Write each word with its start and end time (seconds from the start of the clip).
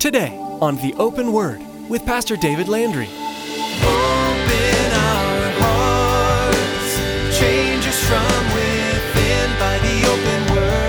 Today 0.00 0.32
on 0.62 0.76
The 0.76 0.94
Open 0.94 1.30
Word 1.30 1.60
with 1.90 2.06
Pastor 2.06 2.34
David 2.34 2.68
Landry. 2.68 3.06
Open 3.06 4.92
our 4.94 5.50
hearts, 5.60 6.96
change 7.38 7.86
us 7.86 8.02
from 8.08 8.44
within 8.56 9.50
by 9.60 9.76
the 9.76 10.06
open 10.08 10.54
word. 10.56 10.88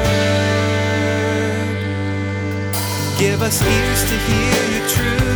Give 3.19 3.41
us 3.41 3.61
ears 3.61 4.03
to 4.09 4.15
hear 4.15 4.79
your 4.79 4.87
truth 4.87 5.27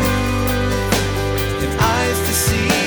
and 1.67 1.77
eyes 1.81 2.19
to 2.19 2.33
see 2.33 2.84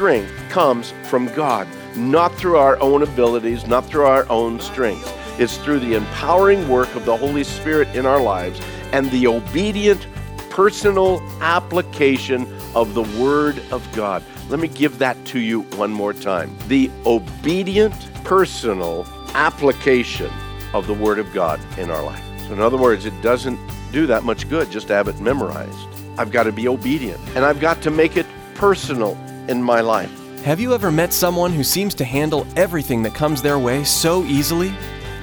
strength 0.00 0.32
comes 0.48 0.94
from 1.10 1.26
God, 1.34 1.68
not 1.94 2.34
through 2.36 2.56
our 2.56 2.80
own 2.80 3.02
abilities, 3.02 3.66
not 3.66 3.84
through 3.84 4.06
our 4.06 4.26
own 4.30 4.58
strength. 4.58 5.14
It's 5.38 5.58
through 5.58 5.80
the 5.80 5.92
empowering 5.92 6.66
work 6.70 6.94
of 6.94 7.04
the 7.04 7.14
Holy 7.14 7.44
Spirit 7.44 7.86
in 7.88 8.06
our 8.06 8.18
lives 8.18 8.58
and 8.94 9.10
the 9.10 9.26
obedient 9.26 10.06
personal 10.48 11.20
application 11.42 12.50
of 12.74 12.94
the 12.94 13.02
Word 13.22 13.58
of 13.70 13.86
God. 13.92 14.22
Let 14.48 14.58
me 14.58 14.68
give 14.68 14.98
that 15.00 15.22
to 15.26 15.38
you 15.38 15.64
one 15.76 15.92
more 15.92 16.14
time. 16.14 16.56
The 16.68 16.90
obedient 17.04 17.94
personal 18.24 19.06
application 19.34 20.30
of 20.72 20.86
the 20.86 20.94
Word 20.94 21.18
of 21.18 21.30
God 21.34 21.60
in 21.78 21.90
our 21.90 22.02
life. 22.02 22.24
So, 22.46 22.54
in 22.54 22.60
other 22.60 22.78
words, 22.78 23.04
it 23.04 23.20
doesn't 23.20 23.60
do 23.92 24.06
that 24.06 24.24
much 24.24 24.48
good 24.48 24.70
just 24.70 24.86
to 24.86 24.94
have 24.94 25.08
it 25.08 25.20
memorized. 25.20 25.88
I've 26.16 26.32
got 26.32 26.44
to 26.44 26.52
be 26.52 26.68
obedient 26.68 27.20
and 27.36 27.44
I've 27.44 27.60
got 27.60 27.82
to 27.82 27.90
make 27.90 28.16
it 28.16 28.24
personal 28.54 29.18
in 29.48 29.62
my 29.62 29.80
life. 29.80 30.10
Have 30.44 30.60
you 30.60 30.74
ever 30.74 30.90
met 30.90 31.12
someone 31.12 31.52
who 31.52 31.62
seems 31.62 31.94
to 31.96 32.04
handle 32.04 32.46
everything 32.56 33.02
that 33.02 33.14
comes 33.14 33.42
their 33.42 33.58
way 33.58 33.84
so 33.84 34.24
easily? 34.24 34.72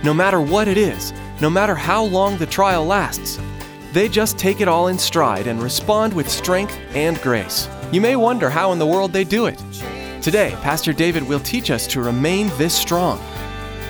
No 0.03 0.13
matter 0.13 0.39
what 0.39 0.67
it 0.67 0.77
is, 0.77 1.11
no 1.41 1.49
matter 1.49 1.75
how 1.75 2.03
long 2.03 2.37
the 2.37 2.45
trial 2.45 2.85
lasts, 2.85 3.39
they 3.93 4.07
just 4.07 4.37
take 4.37 4.61
it 4.61 4.67
all 4.67 4.89
in 4.89 4.99
stride 4.99 5.47
and 5.47 5.61
respond 5.61 6.13
with 6.13 6.29
strength 6.29 6.77
and 6.93 7.19
grace. 7.21 7.67
You 7.91 8.01
may 8.01 8.15
wonder 8.15 8.49
how 8.49 8.71
in 8.73 8.79
the 8.79 8.85
world 8.85 9.11
they 9.11 9.23
do 9.23 9.47
it. 9.47 9.61
Today, 10.21 10.55
Pastor 10.61 10.93
David 10.93 11.27
will 11.27 11.39
teach 11.39 11.71
us 11.71 11.87
to 11.87 12.01
remain 12.01 12.49
this 12.57 12.75
strong. 12.75 13.19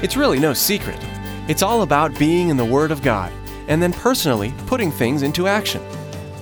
It's 0.02 0.16
really 0.16 0.40
no 0.40 0.54
secret. 0.54 1.00
It's 1.48 1.64
all 1.64 1.82
about 1.82 2.18
being 2.20 2.50
in 2.50 2.58
the 2.58 2.66
Word 2.66 2.92
of 2.92 3.02
God 3.02 3.34
and 3.68 3.82
then 3.82 3.92
personally 3.92 4.54
putting 4.66 4.92
things 4.92 5.24
into 5.24 5.48
action. 5.48 5.82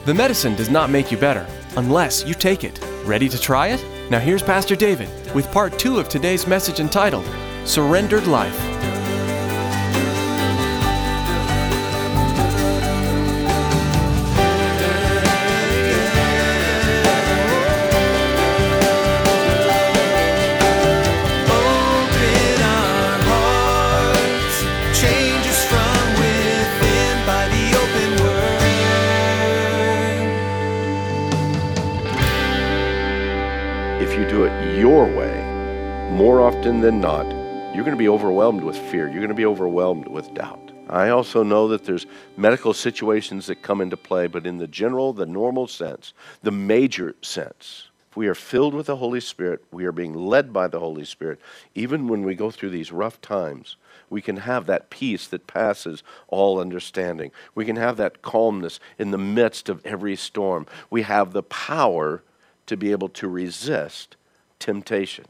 The 0.06 0.14
medicine 0.14 0.56
does 0.56 0.70
not 0.70 0.90
make 0.90 1.12
you 1.12 1.18
better 1.18 1.48
unless 1.78 2.24
you 2.26 2.34
take 2.34 2.64
it. 2.64 2.80
Ready 3.06 3.30
to 3.30 3.40
try 3.40 3.68
it? 3.68 3.86
Now 4.10 4.18
here's 4.18 4.42
Pastor 4.42 4.76
David 4.76 5.08
with 5.36 5.52
part 5.52 5.78
two 5.78 6.00
of 6.00 6.10
today's 6.10 6.48
message 6.48 6.80
entitled 6.80 7.26
Surrendered 7.64 8.26
Life. 8.26 8.95
Your 34.76 35.06
way, 35.06 35.42
more 36.12 36.42
often 36.42 36.82
than 36.82 37.00
not, 37.00 37.26
you're 37.74 37.86
going 37.86 37.96
to 37.96 37.96
be 37.96 38.10
overwhelmed 38.10 38.62
with 38.62 38.78
fear. 38.78 39.08
You're 39.08 39.20
going 39.20 39.30
to 39.30 39.34
be 39.34 39.46
overwhelmed 39.46 40.08
with 40.08 40.34
doubt. 40.34 40.72
I 40.90 41.10
also 41.10 41.44
know 41.44 41.70
that 41.70 41.86
there's 41.86 42.06
medical 42.36 42.74
situations 42.74 43.48
that 43.48 43.62
come 43.62 43.80
into 43.80 43.96
play, 43.96 44.28
but 44.28 44.46
in 44.46 44.58
the 44.58 44.68
general, 44.68 45.14
the 45.14 45.26
normal 45.26 45.68
sense, 45.68 46.14
the 46.44 46.52
major 46.52 47.16
sense, 47.22 47.88
if 48.12 48.18
we 48.18 48.28
are 48.28 48.36
filled 48.36 48.74
with 48.74 48.88
the 48.88 48.98
Holy 48.98 49.22
Spirit, 49.22 49.64
we 49.72 49.86
are 49.86 49.94
being 49.94 50.14
led 50.14 50.52
by 50.52 50.68
the 50.68 50.80
Holy 50.80 51.06
Spirit, 51.06 51.40
even 51.74 52.08
when 52.08 52.24
we 52.24 52.36
go 52.36 52.52
through 52.52 52.70
these 52.70 52.92
rough 52.92 53.20
times, 53.22 53.78
we 54.10 54.22
can 54.22 54.38
have 54.38 54.66
that 54.66 54.90
peace 54.90 55.26
that 55.28 55.48
passes 55.48 56.04
all 56.28 56.60
understanding. 56.60 57.32
We 57.56 57.66
can 57.66 57.78
have 57.78 57.98
that 57.98 58.22
calmness 58.22 58.80
in 59.00 59.12
the 59.12 59.18
midst 59.18 59.70
of 59.70 59.86
every 59.86 60.16
storm. 60.18 60.68
We 60.90 61.04
have 61.04 61.32
the 61.32 61.44
power 61.44 62.24
to 62.68 62.78
be 62.78 62.92
able 62.92 63.10
to 63.10 63.28
resist 63.28 64.16
temptation. 64.66 65.26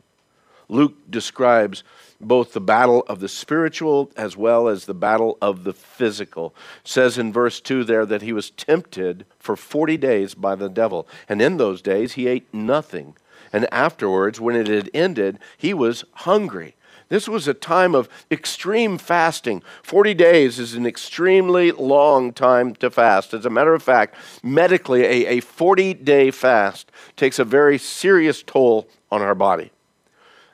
Luke 0.69 0.95
describes 1.09 1.83
both 2.21 2.53
the 2.53 2.61
battle 2.61 3.03
of 3.07 3.19
the 3.19 3.27
spiritual 3.27 4.09
as 4.15 4.37
well 4.37 4.69
as 4.69 4.85
the 4.85 4.93
battle 4.93 5.37
of 5.41 5.65
the 5.65 5.73
physical. 5.73 6.55
Says 6.85 7.17
in 7.17 7.33
verse 7.33 7.59
2 7.59 7.83
there 7.83 8.05
that 8.05 8.21
he 8.21 8.31
was 8.31 8.49
tempted 8.51 9.25
for 9.37 9.57
40 9.57 9.97
days 9.97 10.33
by 10.33 10.55
the 10.55 10.69
devil, 10.69 11.05
and 11.27 11.41
in 11.41 11.57
those 11.57 11.81
days 11.81 12.13
he 12.13 12.27
ate 12.27 12.51
nothing. 12.53 13.15
And 13.51 13.71
afterwards, 13.71 14.39
when 14.39 14.55
it 14.55 14.67
had 14.67 14.89
ended, 14.93 15.37
he 15.57 15.73
was 15.73 16.05
hungry. 16.13 16.75
This 17.09 17.27
was 17.27 17.47
a 17.47 17.53
time 17.53 17.93
of 17.93 18.09
extreme 18.31 18.97
fasting. 18.97 19.61
40 19.83 20.15
days 20.15 20.57
is 20.57 20.73
an 20.73 20.87
extremely 20.87 21.71
long 21.71 22.33
time 22.33 22.73
to 22.75 22.89
fast. 22.89 23.33
As 23.33 23.45
a 23.45 23.49
matter 23.51 23.75
of 23.75 23.83
fact, 23.83 24.15
medically, 24.41 25.03
a, 25.03 25.37
a 25.37 25.39
40 25.41 25.93
day 25.93 26.31
fast 26.31 26.91
takes 27.15 27.37
a 27.37 27.45
very 27.45 27.77
serious 27.77 28.41
toll 28.41 28.87
on 29.11 29.21
our 29.21 29.35
body. 29.35 29.71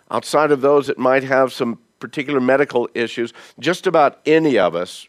Outside 0.10 0.52
of 0.52 0.62
those 0.62 0.88
that 0.88 0.98
might 0.98 1.24
have 1.24 1.54
some 1.54 1.80
particular 2.00 2.42
medical 2.42 2.90
issues, 2.94 3.34
just 3.60 3.88
about 3.88 4.20
any 4.26 4.58
of 4.58 4.76
us 4.76 5.08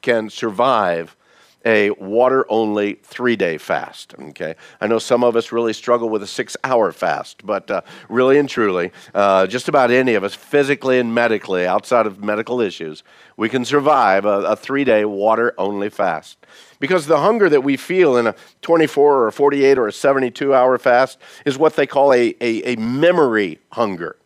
can 0.00 0.30
survive 0.30 1.16
a 1.64 1.90
water 1.90 2.46
only 2.48 2.94
three 3.02 3.36
day 3.36 3.58
fast. 3.58 4.14
Okay, 4.18 4.54
I 4.80 4.86
know 4.86 4.98
some 4.98 5.24
of 5.24 5.36
us 5.36 5.50
really 5.50 5.72
struggle 5.72 6.08
with 6.08 6.22
a 6.22 6.26
six 6.26 6.56
hour 6.64 6.92
fast, 6.92 7.44
but 7.44 7.70
uh, 7.70 7.80
really 8.08 8.38
and 8.38 8.48
truly, 8.48 8.92
uh, 9.14 9.46
just 9.46 9.68
about 9.68 9.90
any 9.90 10.14
of 10.14 10.24
us, 10.24 10.34
physically 10.34 10.98
and 10.98 11.14
medically, 11.14 11.66
outside 11.66 12.06
of 12.06 12.22
medical 12.22 12.60
issues, 12.60 13.02
we 13.36 13.48
can 13.48 13.64
survive 13.64 14.24
a, 14.24 14.42
a 14.42 14.56
three 14.56 14.84
day 14.84 15.04
water 15.04 15.52
only 15.58 15.90
fast. 15.90 16.38
Because 16.80 17.06
the 17.06 17.18
hunger 17.18 17.48
that 17.48 17.62
we 17.62 17.76
feel 17.76 18.16
in 18.16 18.26
a 18.26 18.34
24 18.62 19.14
or 19.16 19.28
a 19.28 19.32
48 19.32 19.78
or 19.78 19.88
a 19.88 19.92
72 19.92 20.54
hour 20.54 20.78
fast 20.78 21.18
is 21.44 21.58
what 21.58 21.76
they 21.76 21.86
call 21.86 22.12
a, 22.12 22.34
a, 22.40 22.72
a 22.72 22.76
memory 22.76 23.58
hunger. 23.72 24.16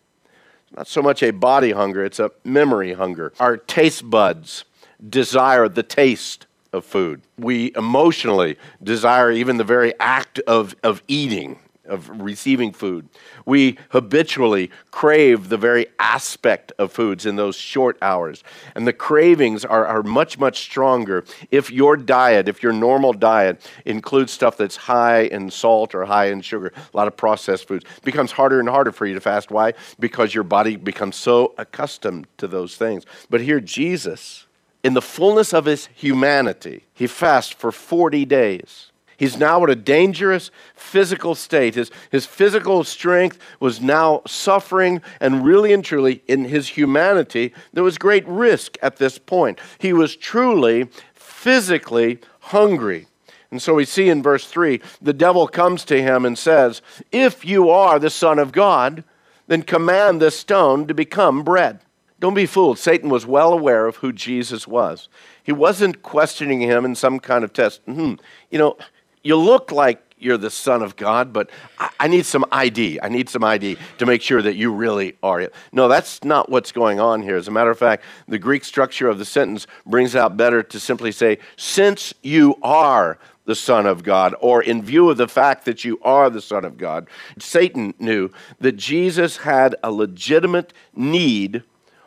Not 0.77 0.87
so 0.87 1.03
much 1.03 1.23
a 1.23 1.31
body 1.31 1.73
hunger, 1.73 2.05
it's 2.05 2.19
a 2.19 2.31
memory 2.45 2.95
hunger. 2.95 3.33
Our 3.41 3.57
taste 3.57 4.09
buds 4.09 4.65
desire 5.09 5.69
the 5.69 5.83
taste 5.83 6.47
of 6.73 6.85
food. 6.85 7.23
We 7.39 7.73
emotionally 7.77 8.57
desire 8.83 9.31
even 9.31 9.59
the 9.59 9.65
very 9.65 9.93
act 10.01 10.39
of, 10.41 10.75
of 10.83 11.03
eating, 11.09 11.59
of 11.85 12.09
receiving 12.21 12.73
food. 12.73 13.09
We 13.45 13.77
habitually 13.91 14.71
crave 14.91 15.49
the 15.49 15.57
very 15.57 15.87
aspect 15.99 16.73
of 16.79 16.93
foods 16.93 17.27
in 17.27 17.37
those 17.37 17.57
short 17.57 17.99
hours. 18.01 18.45
And 18.75 18.87
the 18.87 18.93
cravings 18.93 19.65
are, 19.65 19.87
are 19.87 20.03
much, 20.03 20.39
much 20.39 20.61
stronger 20.61 21.25
if 21.51 21.71
your 21.71 21.97
diet, 21.97 22.49
if 22.49 22.63
your 22.63 22.73
normal 22.73 23.13
diet 23.13 23.69
includes 23.85 24.33
stuff 24.33 24.57
that's 24.57 24.77
high 24.77 25.23
in 25.23 25.51
salt 25.51 25.95
or 25.95 26.05
high 26.05 26.27
in 26.27 26.41
sugar, 26.41 26.73
a 26.77 26.97
lot 26.97 27.09
of 27.09 27.17
processed 27.17 27.67
foods. 27.67 27.85
It 27.97 28.05
becomes 28.05 28.33
harder 28.33 28.61
and 28.61 28.69
harder 28.69 28.93
for 28.93 29.07
you 29.07 29.15
to 29.15 29.21
fast. 29.21 29.51
Why? 29.51 29.75
Because 29.99 30.35
your 30.35 30.45
body 30.45 30.77
becomes 30.77 31.17
so 31.17 31.55
accustomed 31.59 32.27
to 32.39 32.47
those 32.47 32.77
things. 32.77 33.05
But 33.29 33.41
here, 33.41 33.61
Jesus, 33.61 34.47
in 34.85 34.95
the 34.95 35.03
fullness 35.03 35.53
of 35.53 35.65
his 35.65 35.89
humanity, 35.95 36.85
he 36.95 37.07
fasts 37.07 37.53
for 37.53 37.73
40 37.73 38.25
days. 38.25 38.92
He's 39.23 39.37
now 39.37 39.63
in 39.63 39.71
a 39.71 39.77
dangerous 39.77 40.51
physical 40.75 41.37
state. 41.37 41.77
His, 41.77 41.93
his 42.11 42.27
physical 42.27 42.83
strength 42.83 43.39
was 43.61 43.81
now 43.81 44.23
suffering, 44.27 45.01
and 45.21 45.45
really 45.45 45.73
and 45.73 45.85
truly, 45.85 46.25
in 46.27 46.47
his 46.47 46.67
humanity, 46.67 47.55
there 47.73 47.85
was 47.85 47.99
great 47.99 48.27
risk 48.27 48.77
at 48.83 48.97
this 48.97 49.19
point. 49.19 49.61
He 49.79 49.93
was 49.93 50.17
truly 50.17 50.89
physically 51.15 52.19
hungry. 52.41 53.07
And 53.53 53.63
so 53.63 53.75
we 53.75 53.85
see 53.85 54.09
in 54.09 54.25
verse 54.25 54.49
3 54.49 54.81
the 55.01 55.13
devil 55.13 55.47
comes 55.47 55.85
to 55.85 56.03
him 56.03 56.25
and 56.25 56.37
says, 56.37 56.83
If 57.13 57.45
you 57.45 57.71
are 57.71 58.01
the 58.01 58.11
Son 58.11 58.41
of 58.41 58.51
God, 58.51 59.05
then 59.47 59.63
command 59.63 60.21
this 60.21 60.37
stone 60.37 60.89
to 60.89 60.95
become 60.95 61.45
bread. 61.45 61.79
Don't 62.19 62.35
be 62.35 62.47
fooled. 62.47 62.81
Satan 62.81 63.09
was 63.09 63.25
well 63.25 63.53
aware 63.53 63.87
of 63.87 63.97
who 63.97 64.13
Jesus 64.13 64.67
was. 64.67 65.09
He 65.45 65.53
wasn't 65.53 66.03
questioning 66.03 66.61
him 66.61 66.85
in 66.85 66.97
some 66.97 67.21
kind 67.21 67.45
of 67.45 67.53
test. 67.53 67.83
Hmm, 67.85 68.15
you 68.51 68.59
know, 68.59 68.77
you 69.23 69.37
look 69.37 69.73
like 69.73 70.03
you're 70.23 70.39
the 70.39 70.51
Son 70.51 70.83
of 70.83 70.97
God, 70.97 71.33
but 71.33 71.51
I, 71.79 71.91
I 72.01 72.09
need 72.09 72.27
some 72.27 72.45
ID. 72.53 73.01
I 73.03 73.09
need 73.09 73.29
some 73.29 73.43
ID 73.43 73.77
to 73.99 74.07
make 74.07 74.23
sure 74.23 74.41
that 74.41 74.55
you 74.55 74.73
really 74.73 75.17
are 75.23 75.41
it. 75.41 75.53
No, 75.73 75.89
that's 75.89 76.23
not 76.23 76.49
what's 76.49 76.73
going 76.73 77.01
on 77.01 77.23
here. 77.23 77.37
As 77.37 77.49
a 77.49 77.51
matter 77.51 77.71
of 77.71 77.79
fact, 77.79 78.05
the 78.29 78.39
Greek 78.39 78.65
structure 78.65 79.09
of 79.09 79.19
the 79.19 79.25
sentence 79.25 79.67
brings 79.85 80.15
out 80.15 80.37
better 80.37 80.63
to 80.63 80.81
simply 80.81 81.13
say, 81.13 81.39
since 81.57 82.15
you 82.23 82.57
are 82.63 83.19
the 83.45 83.57
Son 83.57 83.87
of 83.87 84.05
God, 84.05 84.37
or 84.41 84.63
in 84.63 84.85
view 84.85 85.11
of 85.11 85.17
the 85.17 85.27
fact 85.27 85.65
that 85.65 85.85
you 85.85 85.99
are 86.03 86.31
the 86.31 86.41
Son 86.41 86.65
of 86.65 86.79
God, 86.79 87.09
Satan 87.39 87.93
knew 87.99 88.31
that 88.61 88.77
Jesus 88.77 89.39
had 89.39 89.75
a 89.83 89.91
legitimate 89.91 90.73
need 90.95 91.65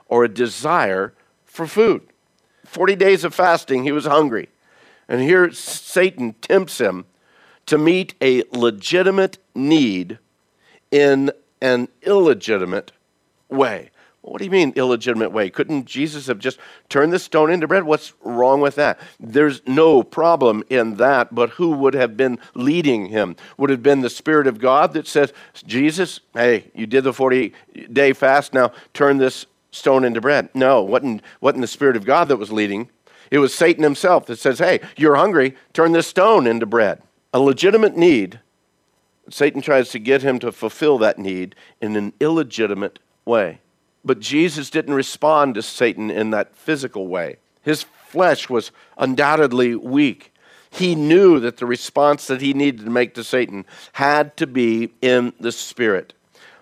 or 0.08 0.24
a 0.24 0.30
desire 0.30 1.14
for 1.44 1.68
food. 1.68 2.08
40 2.64 2.96
days 2.96 3.26
of 3.26 3.34
fasting, 3.34 3.84
he 3.84 3.92
was 3.92 4.06
hungry. 4.06 4.48
And 5.08 5.22
here 5.22 5.52
Satan 5.52 6.34
tempts 6.42 6.80
him 6.80 7.06
to 7.66 7.78
meet 7.78 8.16
a 8.22 8.44
legitimate 8.52 9.38
need 9.54 10.20
in 10.92 11.32
an 11.62 11.88
illegitimate 12.04 12.92
way. 13.50 13.90
What 14.22 14.40
do 14.40 14.46
you 14.46 14.52
mean, 14.52 14.74
illegitimate 14.76 15.32
way? 15.32 15.52
Couldn't 15.52 15.86
Jesus 15.86 16.26
have 16.26 16.40
just 16.40 16.58
turned 16.90 17.14
the 17.14 17.20
stone 17.20 17.52
into 17.52 17.68
bread? 17.68 17.84
What's 17.84 18.14
wrong 18.24 18.60
with 18.60 18.74
that? 18.76 19.00
There's 19.20 19.62
no 19.68 20.02
problem 20.02 20.64
in 20.68 20.96
that, 20.96 21.36
but 21.36 21.52
who 21.52 21.72
would 21.72 21.94
have 21.94 22.18
been 22.18 22.40
leading 22.56 23.08
him? 23.08 23.36
Would 23.58 23.70
have 23.70 23.84
been 23.84 24.02
the 24.02 24.10
Spirit 24.10 24.48
of 24.48 24.58
God 24.58 24.94
that 24.94 25.06
says, 25.06 25.32
Jesus, 25.68 26.22
hey, 26.34 26.72
you 26.74 26.88
did 26.88 27.04
the 27.04 27.14
40 27.14 27.54
day 27.94 28.14
fast, 28.14 28.52
now 28.52 28.72
turn 28.96 29.20
this 29.20 29.46
stone 29.70 30.04
into 30.04 30.22
bread. 30.22 30.50
No, 30.56 30.82
wasn't, 30.82 31.22
wasn't 31.40 31.62
the 31.62 31.68
Spirit 31.68 31.96
of 31.96 32.04
God 32.04 32.28
that 32.30 32.38
was 32.38 32.52
leading. 32.52 32.90
It 33.36 33.40
was 33.40 33.54
Satan 33.54 33.84
himself 33.84 34.28
that 34.28 34.40
says, 34.40 34.60
hey, 34.60 34.80
you're 34.96 35.18
hungry, 35.18 35.56
turn 35.74 35.92
this 35.92 36.08
stone 36.08 36.48
into 36.48 36.66
bread. 36.66 37.02
A 37.34 37.40
legitimate 37.42 37.98
need. 37.98 38.40
Satan 39.30 39.62
tries 39.62 39.90
to 39.90 40.00
get 40.00 40.22
him 40.22 40.40
to 40.40 40.54
fulfill 40.54 40.98
that 41.00 41.20
need 41.20 41.54
in 41.82 41.98
an 41.98 42.14
illegitimate 42.22 42.98
way. 43.26 43.60
But 44.06 44.22
Jesus 44.22 44.70
didn't 44.70 44.94
respond 44.94 45.56
to 45.56 45.62
Satan 45.62 46.10
in 46.10 46.30
that 46.30 46.56
physical 46.56 47.08
way. 47.08 47.36
His 47.62 47.84
flesh 48.08 48.50
was 48.50 48.72
undoubtedly 48.98 49.76
weak. 49.76 50.32
He 50.70 50.96
knew 50.96 51.42
that 51.42 51.58
the 51.58 51.66
response 51.66 52.28
that 52.28 52.40
he 52.40 52.54
needed 52.54 52.86
to 52.86 52.90
make 52.90 53.16
to 53.16 53.24
Satan 53.26 53.66
had 53.92 54.38
to 54.38 54.48
be 54.48 54.94
in 55.02 55.34
the 55.42 55.52
spirit. 55.52 56.14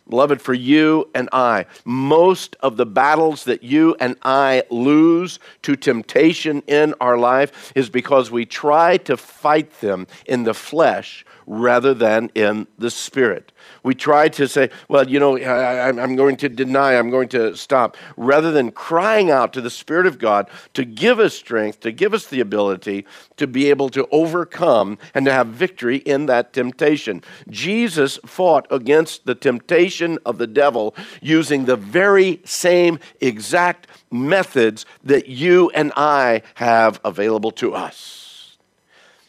Beloved, 0.09 0.41
for 0.41 0.53
you 0.53 1.09
and 1.15 1.29
I, 1.31 1.65
most 1.85 2.57
of 2.59 2.75
the 2.75 2.85
battles 2.85 3.45
that 3.45 3.63
you 3.63 3.95
and 3.99 4.17
I 4.21 4.63
lose 4.69 5.39
to 5.61 5.75
temptation 5.75 6.61
in 6.67 6.93
our 6.99 7.17
life 7.17 7.71
is 7.73 7.89
because 7.89 8.29
we 8.29 8.45
try 8.45 8.97
to 8.97 9.15
fight 9.15 9.79
them 9.79 10.07
in 10.25 10.43
the 10.43 10.53
flesh 10.53 11.25
rather 11.45 11.93
than 11.93 12.29
in 12.35 12.67
the 12.77 12.91
spirit. 12.91 13.51
We 13.83 13.95
try 13.95 14.29
to 14.29 14.47
say, 14.47 14.69
well, 14.87 15.07
you 15.09 15.19
know, 15.19 15.37
I, 15.37 15.89
am 15.89 16.15
going 16.15 16.37
to 16.37 16.49
deny, 16.49 16.97
I'm 16.97 17.09
going 17.09 17.29
to 17.29 17.55
stop, 17.55 17.97
rather 18.15 18.51
than 18.51 18.71
crying 18.71 19.29
out 19.29 19.53
to 19.53 19.61
the 19.61 19.69
Spirit 19.69 20.05
of 20.05 20.19
God 20.19 20.49
to 20.73 20.85
give 20.85 21.19
us 21.19 21.33
strength, 21.33 21.81
to 21.81 21.91
give 21.91 22.13
us 22.13 22.27
the 22.27 22.39
ability 22.39 23.05
to 23.37 23.47
be 23.47 23.69
able 23.69 23.89
to 23.89 24.07
overcome 24.11 24.97
and 25.13 25.25
to 25.25 25.33
have 25.33 25.47
victory 25.47 25.97
in 25.97 26.27
that 26.27 26.53
temptation. 26.53 27.21
Jesus 27.49 28.19
fought 28.25 28.67
against 28.69 29.25
the 29.25 29.35
temptation 29.35 30.17
of 30.25 30.37
the 30.37 30.47
devil 30.47 30.95
using 31.21 31.65
the 31.65 31.75
very 31.75 32.41
same 32.45 32.99
exact 33.21 33.87
methods 34.11 34.85
that 35.03 35.27
you 35.27 35.69
and 35.71 35.91
I 35.95 36.41
have 36.55 36.99
available 37.03 37.51
to 37.51 37.73
us. 37.73 38.57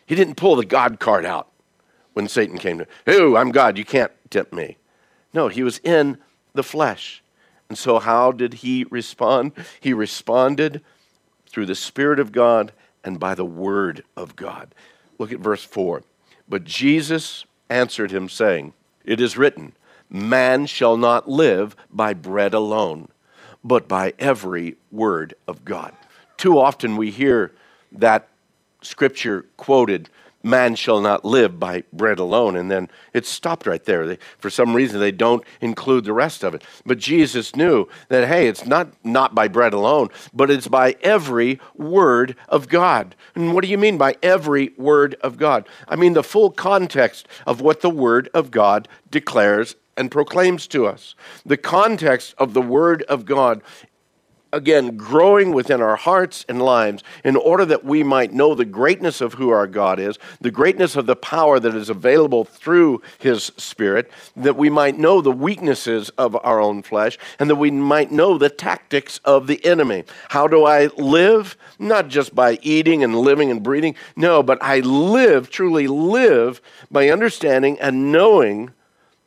He 0.07 0.15
didn't 0.15 0.37
pull 0.37 0.57
the 0.57 0.67
God 0.67 1.01
card 1.01 1.25
out 1.25 1.49
when 2.15 2.29
Satan 2.29 2.59
came 2.59 2.79
to, 2.79 2.87
oh, 3.07 3.37
I'm 3.37 3.53
God, 3.53 3.77
you 3.77 3.85
can't 3.85 4.13
tempt 4.31 4.53
me. 4.53 4.77
No, 5.33 5.49
he 5.49 5.63
was 5.63 5.79
in 5.79 6.19
the 6.55 6.63
flesh. 6.63 7.23
And 7.69 7.77
so, 7.77 7.99
how 7.99 8.33
did 8.33 8.55
he 8.55 8.85
respond? 8.91 9.53
He 9.81 9.93
responded 9.93 10.83
through 11.49 11.67
the 11.67 11.75
Spirit 11.75 12.19
of 12.19 12.33
God 12.33 12.73
and 13.05 13.21
by 13.21 13.35
the 13.35 13.45
Word 13.45 14.05
of 14.17 14.37
God. 14.37 14.75
Look 15.19 15.33
at 15.33 15.41
verse 15.41 15.63
4. 15.63 16.03
But 16.49 16.65
Jesus 16.65 17.45
answered 17.71 18.11
him, 18.11 18.29
saying, 18.29 18.75
It 19.05 19.21
is 19.21 19.37
written, 19.37 19.73
Man 20.11 20.67
shall 20.67 20.97
not 20.97 21.29
live 21.29 21.75
by 21.91 22.15
bread 22.15 22.55
alone, 22.55 23.09
but 23.63 23.89
by 23.89 24.13
every 24.19 24.77
word 24.93 25.35
of 25.49 25.65
God. 25.65 25.95
Too 26.37 26.59
often 26.59 26.97
we 26.97 27.11
hear 27.11 27.53
that 27.93 28.29
scripture 28.83 29.47
quoted 29.57 30.11
man 30.45 30.75
shall 30.75 31.01
not 31.01 31.25
live 31.25 31.59
by 31.59 31.85
bread 31.93 32.19
alone. 32.19 32.57
And 32.57 32.71
then 32.71 32.91
it 33.13 33.27
stopped 33.27 33.67
right 33.67 33.83
there. 33.85 34.07
They, 34.07 34.19
for 34.39 34.51
some 34.51 34.75
reason, 34.75 35.01
they 35.01 35.13
don't 35.13 35.45
include 35.61 36.05
the 36.05 36.13
rest 36.13 36.45
of 36.45 36.55
it. 36.55 36.63
But 36.85 36.99
Jesus 36.99 37.57
knew 37.57 37.89
that, 38.09 38.29
hey, 38.29 38.47
it's 38.47 38.67
not, 38.67 38.89
not 39.05 39.35
by 39.35 39.49
bread 39.49 39.73
alone, 39.73 40.09
but 40.33 40.51
it's 40.51 40.69
by 40.69 40.97
every 41.03 41.61
word 41.75 42.37
of 42.49 42.69
God. 42.69 43.17
And 43.35 43.55
what 43.55 43.65
do 43.65 43.71
you 43.71 43.79
mean 43.79 43.99
by 43.99 44.17
every 44.23 44.73
word 44.77 45.17
of 45.23 45.37
God? 45.37 45.69
I 45.89 45.97
mean 45.97 46.13
the 46.13 46.23
full 46.23 46.51
context 46.51 47.27
of 47.47 47.61
what 47.61 47.81
the 47.81 47.91
word 47.91 48.29
of 48.35 48.51
God 48.51 48.89
declares 49.11 49.77
and 49.97 50.11
proclaims 50.11 50.67
to 50.69 50.87
us. 50.87 51.15
The 51.47 51.57
context 51.57 52.35
of 52.39 52.55
the 52.55 52.63
Word 52.63 53.03
of 53.05 53.25
God 53.25 53.63
again, 54.55 54.97
growing 54.97 55.53
within 55.53 55.83
our 55.83 55.97
hearts 55.97 56.45
and 56.49 56.63
lives 56.63 57.03
in 57.25 57.37
order 57.37 57.65
that 57.65 57.85
we 57.85 58.03
might 58.03 58.33
know 58.33 58.55
the 58.55 58.65
greatness 58.65 59.21
of 59.21 59.35
who 59.35 59.51
our 59.51 59.67
God 59.67 59.99
is, 59.99 60.19
the 60.41 60.51
greatness 60.51 60.97
of 60.97 61.07
the 61.07 61.17
power 61.17 61.59
that 61.59 61.75
is 61.75 61.91
available 61.91 62.45
through 62.45 63.03
His 63.19 63.53
Spirit, 63.57 64.11
that 64.37 64.57
we 64.57 64.71
might 64.71 64.99
know 64.99 65.21
the 65.21 65.33
weaknesses 65.33 66.09
of 66.11 66.37
our 66.45 66.61
own 66.61 66.83
flesh, 66.83 67.19
and 67.39 67.51
that 67.51 67.57
we 67.57 67.71
might 67.71 68.13
know 68.13 68.39
the 68.39 68.49
tactics 68.49 69.19
of 69.25 69.47
the 69.49 69.63
enemy. 69.65 70.05
How 70.29 70.47
do 70.47 70.65
I 70.65 70.87
live? 70.97 71.57
Not 71.79 72.09
just 72.09 72.35
by 72.35 72.59
eating 72.63 73.03
and 73.03 73.19
living 73.19 73.51
and 73.51 73.63
breathing, 73.63 73.97
no, 74.15 74.43
but 74.43 74.59
I 74.63 74.81
live, 74.81 75.51
truly 75.51 75.89
live, 75.89 76.61
by 76.91 77.11
understanding 77.11 77.79
and 77.81 78.13
knowing 78.13 78.73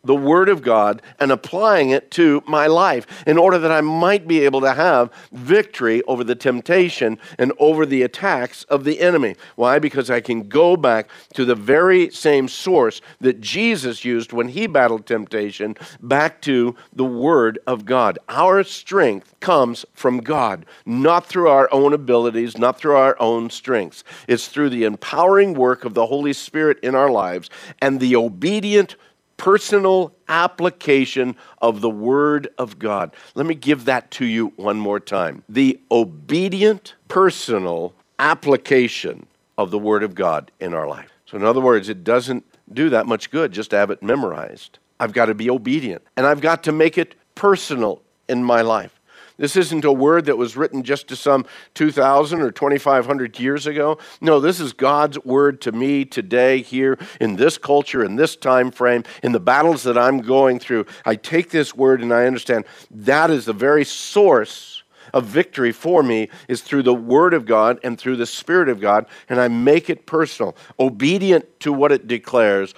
the 0.07 0.15
Word 0.15 0.49
of 0.49 0.61
God 0.61 1.01
and 1.19 1.31
applying 1.31 1.91
it 1.91 2.09
to 2.11 2.41
my 2.47 2.67
life 2.67 3.05
in 3.27 3.37
order 3.37 3.59
that 3.59 3.71
I 3.71 3.81
might 3.81 4.27
be 4.27 4.41
able 4.41 4.61
to 4.61 4.73
have 4.73 5.11
victory 5.31 6.01
over 6.03 6.23
the 6.23 6.35
temptation 6.35 7.19
and 7.37 7.51
over 7.59 7.85
the 7.85 8.01
attacks 8.01 8.63
of 8.65 8.83
the 8.83 8.99
enemy. 8.99 9.35
Why? 9.55 9.79
Because 9.79 10.09
I 10.09 10.21
can 10.21 10.47
go 10.47 10.75
back 10.75 11.09
to 11.33 11.45
the 11.45 11.55
very 11.55 12.09
same 12.09 12.47
source 12.47 13.01
that 13.21 13.41
Jesus 13.41 14.03
used 14.03 14.33
when 14.33 14.49
he 14.49 14.67
battled 14.67 15.05
temptation, 15.05 15.75
back 16.01 16.41
to 16.41 16.75
the 16.93 17.05
Word 17.05 17.59
of 17.67 17.85
God. 17.85 18.17
Our 18.29 18.63
strength 18.63 19.35
comes 19.39 19.85
from 19.93 20.19
God, 20.19 20.65
not 20.85 21.25
through 21.25 21.49
our 21.49 21.69
own 21.71 21.93
abilities, 21.93 22.57
not 22.57 22.79
through 22.79 22.95
our 22.95 23.15
own 23.19 23.49
strengths. 23.49 24.03
It's 24.27 24.47
through 24.47 24.69
the 24.69 24.85
empowering 24.85 25.53
work 25.53 25.85
of 25.85 25.93
the 25.93 26.07
Holy 26.07 26.33
Spirit 26.33 26.79
in 26.81 26.95
our 26.95 27.09
lives 27.09 27.49
and 27.81 27.99
the 27.99 28.15
obedient 28.15 28.95
personal 29.37 30.13
application 30.27 31.35
of 31.61 31.81
the 31.81 31.89
Word 31.89 32.49
of 32.57 32.79
God. 32.79 33.15
Let 33.35 33.45
me 33.45 33.55
give 33.55 33.85
that 33.85 34.11
to 34.11 34.25
you 34.25 34.47
one 34.55 34.77
more 34.77 34.99
time. 34.99 35.43
The 35.47 35.79
obedient, 35.89 36.95
personal 37.07 37.93
application 38.19 39.27
of 39.57 39.71
the 39.71 39.79
Word 39.79 40.03
of 40.03 40.15
God 40.15 40.51
in 40.59 40.73
our 40.73 40.87
life. 40.87 41.11
So, 41.25 41.37
in 41.37 41.43
other 41.43 41.61
words, 41.61 41.89
it 41.89 42.03
doesn't 42.03 42.45
do 42.73 42.89
that 42.89 43.05
much 43.05 43.31
good 43.31 43.51
just 43.51 43.69
to 43.71 43.77
have 43.77 43.91
it 43.91 44.01
memorized. 44.03 44.79
I've 44.99 45.13
got 45.13 45.25
to 45.25 45.35
be 45.35 45.49
obedient, 45.49 46.03
and 46.15 46.25
I've 46.25 46.41
got 46.41 46.63
to 46.63 46.71
make 46.71 46.97
it 46.97 47.15
personal 47.35 48.01
in 48.27 48.43
my 48.43 48.61
life. 48.61 48.96
This 49.37 49.55
isn't 49.55 49.85
a 49.85 49.91
word 49.91 50.25
that 50.25 50.37
was 50.37 50.57
written 50.57 50.83
just 50.83 51.07
to 51.09 51.15
some 51.15 51.45
2,000 51.75 52.41
or 52.41 52.51
2,500 52.51 53.39
years 53.39 53.67
ago. 53.67 53.99
No, 54.19 54.39
this 54.39 54.59
is 54.59 54.73
God's 54.73 55.23
word 55.23 55.61
to 55.61 55.71
me 55.71 56.05
today, 56.05 56.61
here 56.61 56.97
in 57.21 57.35
this 57.35 57.57
culture, 57.57 58.03
in 58.03 58.15
this 58.15 58.35
time 58.35 58.71
frame, 58.71 59.03
in 59.21 59.31
the 59.31 59.39
battles 59.39 59.83
that 59.83 59.97
I'm 59.97 60.19
going 60.19 60.59
through. 60.59 60.85
I 61.05 61.15
take 61.15 61.51
this 61.51 61.75
word 61.75 62.01
and 62.01 62.13
I 62.13 62.25
understand 62.25 62.65
that 62.89 63.29
is 63.29 63.45
the 63.45 63.53
very 63.53 63.85
source 63.85 64.83
of 65.13 65.25
victory 65.25 65.71
for 65.71 66.03
me 66.03 66.29
is 66.47 66.61
through 66.61 66.83
the 66.83 66.93
Word 66.93 67.33
of 67.33 67.45
God 67.45 67.79
and 67.83 67.97
through 67.97 68.17
the 68.17 68.25
Spirit 68.25 68.69
of 68.69 68.79
God, 68.79 69.05
and 69.29 69.39
I 69.39 69.47
make 69.47 69.89
it 69.89 70.05
personal, 70.05 70.55
obedient 70.79 71.59
to 71.61 71.71
what 71.71 71.91
it 71.91 72.07
declares, 72.07 72.73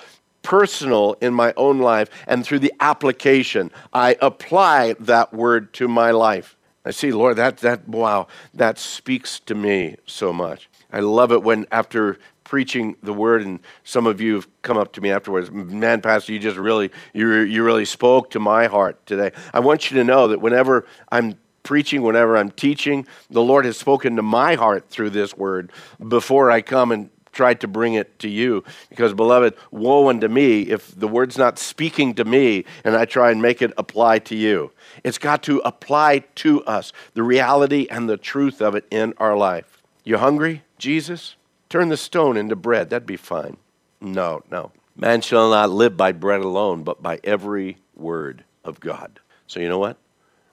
personal 0.50 1.15
in 1.22 1.32
my 1.32 1.53
own 1.56 1.77
life 1.77 2.10
and 2.25 2.44
through 2.44 2.58
the 2.58 2.74
application. 2.79 3.70
I 3.94 4.18
apply 4.20 4.96
that 5.00 5.32
word 5.32 5.72
to 5.74 5.88
my 5.88 6.10
life. 6.10 6.58
I 6.84 6.89
see, 6.89 7.12
Lord, 7.12 7.38
that, 7.38 7.58
that, 7.58 7.88
wow, 7.88 8.25
that 8.56 8.79
speaks 8.79 9.39
to 9.41 9.53
me 9.53 9.98
so 10.08 10.34
much. 10.34 10.68
I 10.91 11.01
love 11.01 11.32
it 11.32 11.44
when 11.44 11.68
after 11.72 12.18
preaching 12.44 12.96
the 13.03 13.13
word 13.13 13.44
and 13.44 13.60
some 13.84 14.08
of 14.08 14.20
you 14.20 14.34
have 14.34 14.48
come 14.63 14.75
up 14.75 14.91
to 14.94 15.01
me 15.01 15.12
afterwards 15.12 15.51
man 15.51 16.01
pastor 16.01 16.34
you 16.34 16.39
just 16.39 16.58
really 16.58 16.89
you, 17.13 17.32
you 17.41 17.63
really 17.63 17.86
spoke 17.86 18.32
to 18.32 18.39
my 18.39 18.65
heart 18.65 19.06
today 19.06 19.32
i 19.53 19.60
want 19.60 19.91
you 19.91 19.98
to 19.98 20.03
know 20.03 20.27
that 20.29 20.41
whenever 20.41 20.84
i'm 21.12 21.38
preaching 21.62 22.01
whenever 22.01 22.36
i'm 22.36 22.50
teaching 22.50 23.06
the 23.29 23.39
lord 23.39 23.65
has 23.65 23.77
spoken 23.77 24.15
to 24.15 24.24
my 24.24 24.56
heart 24.56 24.89
through 24.89 25.12
this 25.12 25.38
word 25.38 25.72
before 26.08 26.50
i 26.50 26.60
come 26.60 26.91
and 26.91 27.12
tried 27.31 27.62
to 27.62 27.67
bring 27.67 27.93
it 27.93 28.19
to 28.19 28.29
you. 28.29 28.63
Because, 28.89 29.13
beloved, 29.13 29.55
woe 29.71 30.09
unto 30.09 30.27
me 30.27 30.63
if 30.63 30.98
the 30.98 31.07
word's 31.07 31.38
not 31.38 31.59
speaking 31.59 32.13
to 32.15 32.25
me 32.25 32.65
and 32.83 32.95
I 32.95 33.05
try 33.05 33.31
and 33.31 33.41
make 33.41 33.62
it 33.62 33.74
apply 33.77 34.19
to 34.19 34.36
you. 34.36 34.71
It's 35.03 35.17
got 35.17 35.43
to 35.43 35.59
apply 35.59 36.19
to 36.36 36.63
us, 36.65 36.91
the 37.13 37.24
reality 37.24 37.88
and 37.89 38.09
the 38.09 38.17
truth 38.17 38.62
of 38.62 38.75
it 38.75 38.86
in 38.91 39.13
our 39.17 39.38
life. 39.38 39.81
You 40.03 40.17
hungry, 40.17 40.63
Jesus? 40.77 41.36
Turn 41.69 41.89
the 41.89 41.98
stone 41.98 42.38
into 42.38 42.55
bread. 42.55 42.89
That'd 42.89 43.05
be 43.05 43.17
fine. 43.17 43.57
No, 44.01 44.43
no. 44.50 44.71
Man 44.95 45.21
shall 45.21 45.50
not 45.50 45.69
live 45.69 45.95
by 45.95 46.12
bread 46.12 46.41
alone, 46.41 46.83
but 46.83 47.01
by 47.01 47.19
every 47.24 47.77
word 47.95 48.43
of 48.63 48.79
God. 48.79 49.19
So, 49.48 49.59
you 49.59 49.69
know 49.69 49.79
what? 49.79 49.98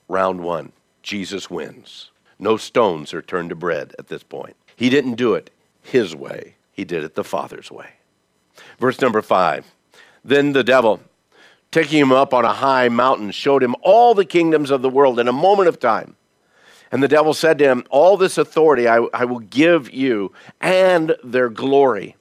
Round 0.07 0.41
one 0.41 0.71
Jesus 1.01 1.49
wins. 1.49 2.11
No 2.39 2.57
stones 2.57 3.13
are 3.13 3.21
turned 3.21 3.49
to 3.49 3.55
bread 3.55 3.95
at 3.97 4.07
this 4.07 4.23
point. 4.23 4.55
He 4.75 4.89
didn't 4.89 5.15
do 5.15 5.33
it 5.33 5.49
his 5.81 6.15
way, 6.15 6.55
he 6.77 6.85
did 6.85 7.03
it 7.03 7.15
the 7.15 7.23
Father's 7.23 7.71
way. 7.71 7.89
Verse 8.79 9.01
number 9.01 9.21
five 9.21 9.65
Then 10.23 10.53
the 10.53 10.63
devil, 10.63 11.01
taking 11.71 11.99
him 11.99 12.11
up 12.11 12.33
on 12.33 12.45
a 12.45 12.53
high 12.53 12.87
mountain, 12.87 13.31
showed 13.31 13.63
him 13.63 13.75
all 13.81 14.13
the 14.13 14.23
kingdoms 14.23 14.69
of 14.71 14.83
the 14.83 14.89
world 14.89 15.19
in 15.19 15.27
a 15.27 15.33
moment 15.33 15.67
of 15.67 15.79
time. 15.79 16.15
And 16.91 17.03
the 17.03 17.07
devil 17.07 17.33
said 17.33 17.57
to 17.57 17.65
him, 17.65 17.83
All 17.89 18.15
this 18.15 18.37
authority 18.37 18.87
I, 18.87 18.97
I 19.13 19.25
will 19.25 19.39
give 19.39 19.91
you 19.91 20.31
and 20.61 21.15
their 21.23 21.49
glory. 21.49 22.15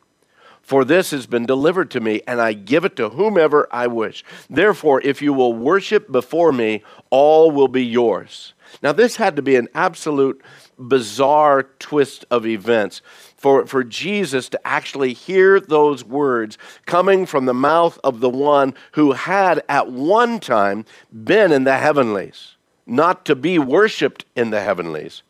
For 0.62 0.84
this 0.84 1.12
has 1.12 1.26
been 1.26 1.46
delivered 1.46 1.92
to 1.92 2.00
me, 2.00 2.22
and 2.26 2.40
I 2.40 2.52
give 2.52 2.84
it 2.84 2.96
to 2.96 3.10
whomever 3.10 3.68
I 3.70 3.86
wish. 3.86 4.25
Therefore, 4.50 5.00
if 5.02 5.22
you 5.22 5.32
will 5.32 5.54
worship 5.54 6.10
before 6.10 6.50
me, 6.50 6.82
all 7.08 7.52
will 7.52 7.68
be 7.68 7.84
yours. 7.84 8.52
Now, 8.82 8.90
this 8.90 9.14
had 9.14 9.36
to 9.36 9.42
be 9.42 9.54
an 9.54 9.68
absolute 9.76 10.42
bizarre 10.76 11.62
twist 11.78 12.25
of 12.32 12.44
events 12.44 13.00
for, 13.46 13.64
for 13.64 13.84
Jesus 13.84 14.48
to 14.48 14.66
actually 14.66 15.12
hear 15.12 15.60
those 15.60 16.04
words 16.04 16.58
coming 16.84 17.26
from 17.26 17.44
the 17.44 17.54
mouth 17.54 17.96
of 18.02 18.18
the 18.18 18.28
one 18.28 18.74
who 18.94 19.12
had 19.12 19.62
at 19.68 19.88
one 19.88 20.40
time 20.40 20.84
been 21.12 21.52
in 21.52 21.62
the 21.62 21.76
heavenlies, 21.76 22.56
not 22.86 23.24
to 23.26 23.36
be 23.36 23.56
worshiped 23.56 24.24
in 24.34 24.50
the 24.50 24.60
heavenlies, 24.60 25.22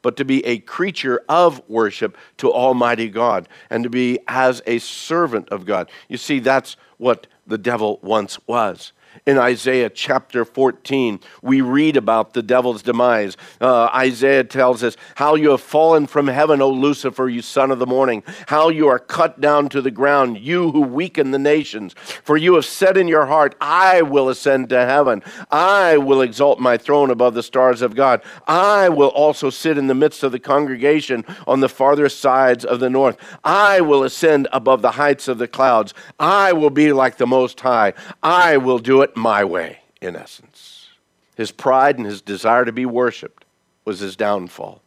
but 0.00 0.16
to 0.16 0.24
be 0.24 0.46
a 0.46 0.60
creature 0.60 1.20
of 1.28 1.60
worship 1.68 2.16
to 2.36 2.52
Almighty 2.52 3.08
God 3.08 3.48
and 3.68 3.82
to 3.82 3.90
be 3.90 4.20
as 4.28 4.62
a 4.64 4.78
servant 4.78 5.48
of 5.48 5.66
God. 5.66 5.90
You 6.08 6.18
see, 6.18 6.38
that's 6.38 6.76
what 6.98 7.26
the 7.48 7.58
devil 7.58 7.98
once 8.00 8.38
was 8.46 8.92
in 9.24 9.38
Isaiah 9.38 9.90
chapter 9.90 10.44
14, 10.44 11.20
we 11.42 11.60
read 11.60 11.96
about 11.96 12.34
the 12.34 12.42
devil's 12.42 12.82
demise. 12.82 13.36
Uh, 13.60 13.86
Isaiah 13.94 14.44
tells 14.44 14.82
us, 14.82 14.96
How 15.14 15.34
you 15.34 15.50
have 15.50 15.60
fallen 15.60 16.06
from 16.06 16.26
heaven, 16.26 16.60
O 16.60 16.70
Lucifer, 16.70 17.28
you 17.28 17.42
son 17.42 17.70
of 17.70 17.78
the 17.78 17.86
morning. 17.86 18.22
How 18.48 18.68
you 18.68 18.88
are 18.88 18.98
cut 18.98 19.40
down 19.40 19.68
to 19.70 19.80
the 19.80 19.90
ground, 19.90 20.38
you 20.38 20.70
who 20.72 20.82
weaken 20.82 21.30
the 21.30 21.38
nations. 21.38 21.94
For 22.24 22.36
you 22.36 22.54
have 22.54 22.64
said 22.64 22.96
in 22.96 23.08
your 23.08 23.26
heart, 23.26 23.54
I 23.60 24.02
will 24.02 24.28
ascend 24.28 24.68
to 24.70 24.84
heaven. 24.84 25.22
I 25.50 25.96
will 25.96 26.20
exalt 26.20 26.60
my 26.60 26.76
throne 26.76 27.10
above 27.10 27.34
the 27.34 27.42
stars 27.42 27.82
of 27.82 27.94
God. 27.94 28.22
I 28.46 28.88
will 28.88 29.08
also 29.08 29.50
sit 29.50 29.78
in 29.78 29.86
the 29.86 29.94
midst 29.94 30.22
of 30.22 30.32
the 30.32 30.38
congregation 30.38 31.24
on 31.46 31.60
the 31.60 31.68
farther 31.68 32.08
sides 32.08 32.64
of 32.64 32.80
the 32.80 32.90
north. 32.90 33.16
I 33.44 33.80
will 33.80 34.02
ascend 34.02 34.48
above 34.52 34.82
the 34.82 34.92
heights 34.92 35.28
of 35.28 35.38
the 35.38 35.48
clouds. 35.48 35.94
I 36.18 36.52
will 36.52 36.70
be 36.70 36.92
like 36.92 37.16
the 37.16 37.26
Most 37.26 37.60
High. 37.60 37.94
I 38.22 38.56
will 38.56 38.78
do 38.78 39.02
it 39.06 39.16
my 39.16 39.44
way, 39.44 39.78
in 40.00 40.16
essence. 40.16 40.88
His 41.36 41.52
pride 41.52 41.96
and 41.96 42.06
his 42.06 42.20
desire 42.20 42.64
to 42.64 42.72
be 42.72 42.86
worshiped 42.86 43.44
was 43.84 44.00
his 44.00 44.16
downfall. 44.16 44.82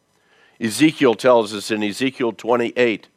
Ezekiel 0.60 1.14
tells 1.14 1.54
us 1.54 1.70
in 1.70 1.82
Ezekiel 1.82 2.32
28 2.32 3.08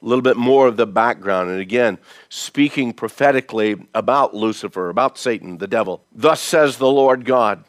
a 0.00 0.06
little 0.06 0.22
bit 0.22 0.36
more 0.36 0.68
of 0.68 0.76
the 0.76 0.86
background, 0.86 1.50
and 1.50 1.60
again, 1.60 1.98
speaking 2.28 2.92
prophetically 2.92 3.76
about 3.94 4.34
Lucifer, 4.34 4.88
about 4.88 5.18
Satan, 5.18 5.58
the 5.58 5.66
devil. 5.66 6.04
Thus 6.12 6.40
says 6.40 6.78
the 6.78 6.90
Lord 6.90 7.24
God 7.24 7.64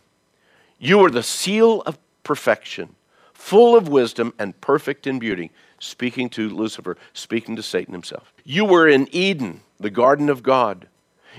You 0.77 1.03
are 1.03 1.09
the 1.09 1.23
seal 1.23 1.81
of 1.81 1.97
perfection, 2.23 2.95
full 3.33 3.75
of 3.75 3.87
wisdom 3.87 4.33
and 4.37 4.59
perfect 4.61 5.07
in 5.07 5.19
beauty. 5.19 5.51
Speaking 5.79 6.29
to 6.31 6.49
Lucifer, 6.49 6.97
speaking 7.13 7.55
to 7.55 7.63
Satan 7.63 7.93
himself. 7.93 8.33
You 8.43 8.65
were 8.65 8.87
in 8.87 9.07
Eden, 9.11 9.61
the 9.79 9.89
garden 9.89 10.29
of 10.29 10.43
God. 10.43 10.87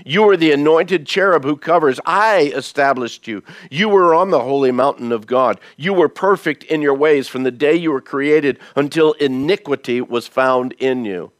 You 0.05 0.27
are 0.29 0.37
the 0.37 0.51
anointed 0.51 1.05
cherub 1.05 1.43
who 1.43 1.55
covers. 1.55 1.99
I 2.05 2.51
established 2.55 3.27
you. 3.27 3.43
You 3.69 3.89
were 3.89 4.15
on 4.15 4.29
the 4.29 4.41
holy 4.41 4.71
mountain 4.71 5.11
of 5.11 5.27
God. 5.27 5.59
You 5.77 5.93
were 5.93 6.09
perfect 6.09 6.63
in 6.63 6.81
your 6.81 6.95
ways 6.95 7.27
from 7.27 7.43
the 7.43 7.51
day 7.51 7.75
you 7.75 7.91
were 7.91 8.01
created 8.01 8.59
until 8.75 9.13
iniquity 9.13 10.01
was 10.01 10.27
found 10.27 10.73
in 10.73 11.05
you. 11.05 11.31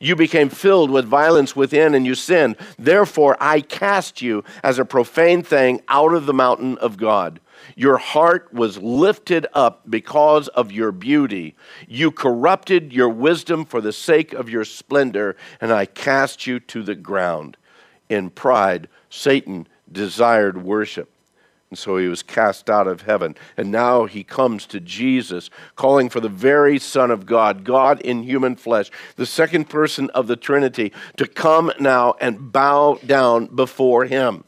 You 0.00 0.16
became 0.16 0.48
filled 0.48 0.90
with 0.90 1.06
violence 1.06 1.56
within 1.56 1.94
and 1.94 2.04
you 2.04 2.14
sinned. 2.14 2.56
Therefore, 2.78 3.36
I 3.40 3.60
cast 3.60 4.20
you 4.20 4.44
as 4.62 4.78
a 4.78 4.84
profane 4.84 5.42
thing 5.42 5.80
out 5.88 6.12
of 6.12 6.26
the 6.26 6.34
mountain 6.34 6.76
of 6.78 6.96
God. 6.96 7.40
Your 7.76 7.96
heart 7.96 8.52
was 8.52 8.78
lifted 8.78 9.46
up 9.54 9.88
because 9.88 10.48
of 10.48 10.70
your 10.70 10.92
beauty. 10.92 11.54
You 11.88 12.10
corrupted 12.10 12.92
your 12.92 13.08
wisdom 13.08 13.64
for 13.64 13.80
the 13.80 13.92
sake 13.92 14.34
of 14.34 14.50
your 14.50 14.64
splendor, 14.64 15.36
and 15.60 15.72
I 15.72 15.86
cast 15.86 16.46
you 16.46 16.60
to 16.60 16.82
the 16.82 16.94
ground 16.94 17.56
in 18.08 18.30
pride, 18.30 18.88
Satan 19.10 19.66
desired 19.90 20.62
worship. 20.62 21.10
And 21.70 21.78
so 21.78 21.96
he 21.96 22.06
was 22.06 22.22
cast 22.22 22.70
out 22.70 22.86
of 22.86 23.02
heaven. 23.02 23.34
And 23.56 23.72
now 23.72 24.04
he 24.04 24.22
comes 24.22 24.66
to 24.66 24.78
Jesus, 24.78 25.50
calling 25.74 26.08
for 26.08 26.20
the 26.20 26.28
very 26.28 26.78
Son 26.78 27.10
of 27.10 27.26
God, 27.26 27.64
God 27.64 28.00
in 28.02 28.22
human 28.22 28.54
flesh, 28.54 28.90
the 29.16 29.26
second 29.26 29.68
person 29.68 30.08
of 30.10 30.28
the 30.28 30.36
Trinity, 30.36 30.92
to 31.16 31.26
come 31.26 31.72
now 31.80 32.14
and 32.20 32.52
bow 32.52 33.00
down 33.04 33.46
before 33.46 34.04
him 34.04 34.44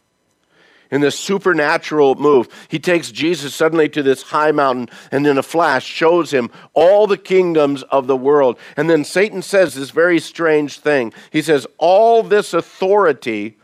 in 0.90 1.00
this 1.00 1.18
supernatural 1.18 2.14
move. 2.16 2.48
He 2.68 2.78
takes 2.78 3.10
Jesus 3.10 3.54
suddenly 3.54 3.88
to 3.90 4.02
this 4.02 4.22
high 4.22 4.52
mountain 4.52 4.88
and 5.10 5.26
in 5.26 5.38
a 5.38 5.42
flash 5.42 5.84
shows 5.84 6.32
him 6.32 6.50
all 6.74 7.06
the 7.06 7.18
kingdoms 7.18 7.82
of 7.84 8.06
the 8.06 8.16
world. 8.16 8.58
And 8.76 8.88
then 8.88 9.04
Satan 9.04 9.42
says 9.42 9.74
this 9.74 9.90
very 9.90 10.20
strange 10.20 10.78
thing. 10.78 11.12
He 11.30 11.42
says, 11.42 11.66
All 11.78 12.22
this 12.22 12.54
authority 12.54 13.56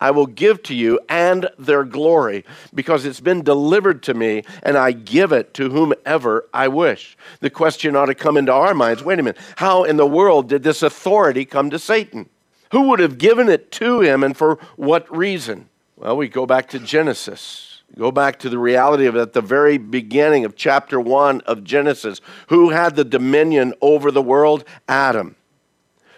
I 0.00 0.10
will 0.12 0.26
give 0.26 0.62
to 0.64 0.74
you 0.74 1.00
and 1.08 1.48
their 1.58 1.84
glory 1.84 2.44
because 2.72 3.04
it's 3.04 3.20
been 3.20 3.42
delivered 3.42 4.02
to 4.04 4.14
me 4.14 4.44
and 4.62 4.76
I 4.76 4.92
give 4.92 5.32
it 5.32 5.54
to 5.54 5.70
whomever 5.70 6.48
I 6.54 6.68
wish. 6.68 7.16
The 7.40 7.50
question 7.50 7.96
ought 7.96 8.06
to 8.06 8.14
come 8.14 8.36
into 8.36 8.52
our 8.52 8.74
minds 8.74 9.02
wait 9.02 9.18
a 9.18 9.22
minute, 9.22 9.40
how 9.56 9.84
in 9.84 9.96
the 9.96 10.06
world 10.06 10.48
did 10.48 10.62
this 10.62 10.82
authority 10.82 11.44
come 11.44 11.70
to 11.70 11.78
Satan? 11.78 12.28
Who 12.70 12.82
would 12.82 13.00
have 13.00 13.18
given 13.18 13.48
it 13.48 13.72
to 13.72 14.00
him 14.00 14.22
and 14.22 14.36
for 14.36 14.58
what 14.76 15.14
reason? 15.14 15.68
Well, 15.98 16.16
we 16.16 16.28
go 16.28 16.46
back 16.46 16.68
to 16.68 16.78
Genesis. 16.78 17.82
Go 17.96 18.12
back 18.12 18.38
to 18.40 18.48
the 18.48 18.58
reality 18.58 19.06
of 19.06 19.16
at 19.16 19.32
the 19.32 19.40
very 19.40 19.78
beginning 19.78 20.44
of 20.44 20.54
chapter 20.54 21.00
1 21.00 21.40
of 21.40 21.64
Genesis. 21.64 22.20
Who 22.50 22.70
had 22.70 22.94
the 22.94 23.04
dominion 23.04 23.74
over 23.80 24.12
the 24.12 24.22
world? 24.22 24.62
Adam. 24.88 25.34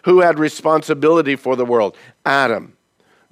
Who 0.05 0.21
had 0.21 0.39
responsibility 0.39 1.35
for 1.35 1.57
the 1.57 1.65
world? 1.65 1.97
Adam. 2.27 2.77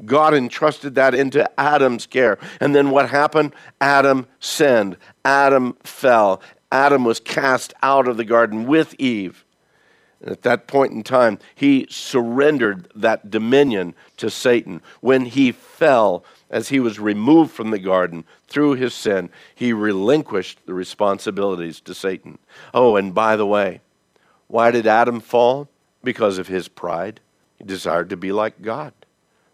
God 0.06 0.32
entrusted 0.32 0.94
that 0.94 1.14
into 1.14 1.50
Adam's 1.60 2.06
care. 2.06 2.38
And 2.60 2.74
then 2.74 2.88
what 2.88 3.10
happened? 3.10 3.54
Adam 3.78 4.26
sinned. 4.40 4.96
Adam 5.26 5.76
fell. 5.82 6.40
Adam 6.72 7.04
was 7.04 7.20
cast 7.20 7.74
out 7.82 8.08
of 8.08 8.16
the 8.16 8.24
garden 8.24 8.66
with 8.66 8.94
Eve. 8.98 9.44
And 10.22 10.30
at 10.30 10.42
that 10.42 10.66
point 10.66 10.92
in 10.92 11.02
time, 11.02 11.38
he 11.54 11.86
surrendered 11.90 12.90
that 12.94 13.30
dominion 13.30 13.94
to 14.16 14.30
Satan. 14.30 14.80
When 15.00 15.26
he 15.26 15.52
fell, 15.52 16.24
as 16.50 16.68
he 16.68 16.80
was 16.80 16.98
removed 16.98 17.50
from 17.50 17.70
the 17.70 17.78
garden 17.78 18.24
through 18.46 18.74
his 18.74 18.94
sin, 18.94 19.30
he 19.54 19.72
relinquished 19.72 20.58
the 20.66 20.74
responsibilities 20.74 21.80
to 21.80 21.94
Satan. 21.94 22.38
Oh, 22.72 22.96
and 22.96 23.14
by 23.14 23.36
the 23.36 23.46
way, 23.46 23.80
why 24.46 24.70
did 24.70 24.86
Adam 24.86 25.20
fall? 25.20 25.68
Because 26.02 26.38
of 26.38 26.48
his 26.48 26.68
pride. 26.68 27.20
He 27.56 27.64
desired 27.64 28.10
to 28.10 28.16
be 28.16 28.32
like 28.32 28.62
God. 28.62 28.92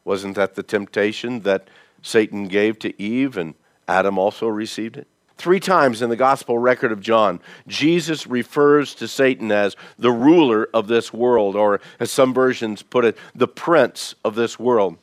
Wasn't 0.05 0.37
that 0.37 0.55
the 0.55 0.63
temptation 0.63 1.41
that 1.41 1.69
Satan 2.03 2.49
gave 2.49 2.79
to 2.81 3.03
Eve 3.03 3.37
and 3.37 3.55
Adam 3.89 4.19
also 4.19 4.47
received 4.47 4.97
it? 4.97 5.09
Three 5.37 5.59
times 5.59 6.01
in 6.01 6.11
the 6.11 6.17
gospel 6.17 6.59
record 6.59 6.93
of 6.93 7.01
John, 7.01 7.41
Jesus 7.67 8.27
refers 8.27 8.95
to 8.95 9.09
Satan 9.09 9.51
as 9.51 9.75
the 9.99 10.13
ruler 10.13 10.69
of 10.73 10.87
this 10.87 11.13
world, 11.13 11.57
or 11.57 11.81
as 11.99 12.11
some 12.11 12.33
versions 12.33 12.83
put 12.83 13.05
it, 13.05 13.17
the 13.35 13.49
prince 13.49 14.15
of 14.25 14.37
this 14.37 14.59
world. 14.61 14.97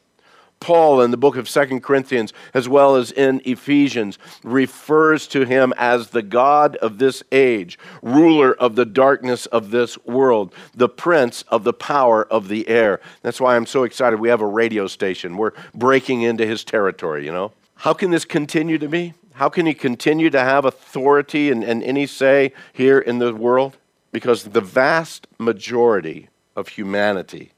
Paul 0.61 1.01
in 1.01 1.11
the 1.11 1.17
book 1.17 1.35
of 1.35 1.49
Second 1.49 1.81
Corinthians, 1.81 2.31
as 2.53 2.69
well 2.69 2.95
as 2.95 3.11
in 3.11 3.41
Ephesians, 3.43 4.17
refers 4.43 5.27
to 5.27 5.43
him 5.43 5.73
as 5.75 6.11
the 6.11 6.21
God 6.21 6.77
of 6.77 6.99
this 6.99 7.23
age, 7.31 7.77
ruler 8.01 8.53
of 8.53 8.75
the 8.75 8.85
darkness 8.85 9.47
of 9.47 9.71
this 9.71 9.97
world, 10.05 10.53
the 10.73 10.87
prince 10.87 11.41
of 11.49 11.65
the 11.65 11.73
power 11.73 12.25
of 12.31 12.47
the 12.47 12.69
air. 12.69 13.01
That's 13.23 13.41
why 13.41 13.57
I'm 13.57 13.65
so 13.65 13.83
excited. 13.83 14.19
We 14.19 14.29
have 14.29 14.39
a 14.39 14.45
radio 14.45 14.87
station. 14.87 15.35
We're 15.35 15.51
breaking 15.73 16.21
into 16.21 16.45
his 16.45 16.63
territory, 16.63 17.25
you 17.25 17.31
know. 17.31 17.51
How 17.75 17.93
can 17.93 18.11
this 18.11 18.23
continue 18.23 18.77
to 18.77 18.87
be? 18.87 19.15
How 19.33 19.49
can 19.49 19.65
he 19.65 19.73
continue 19.73 20.29
to 20.29 20.39
have 20.39 20.65
authority 20.65 21.49
and, 21.49 21.63
and 21.63 21.81
any 21.83 22.05
say 22.05 22.53
here 22.73 22.99
in 22.99 23.17
the 23.17 23.33
world? 23.33 23.77
Because 24.11 24.43
the 24.43 24.61
vast 24.61 25.25
majority 25.39 26.29
of 26.55 26.67
humanity 26.67 27.53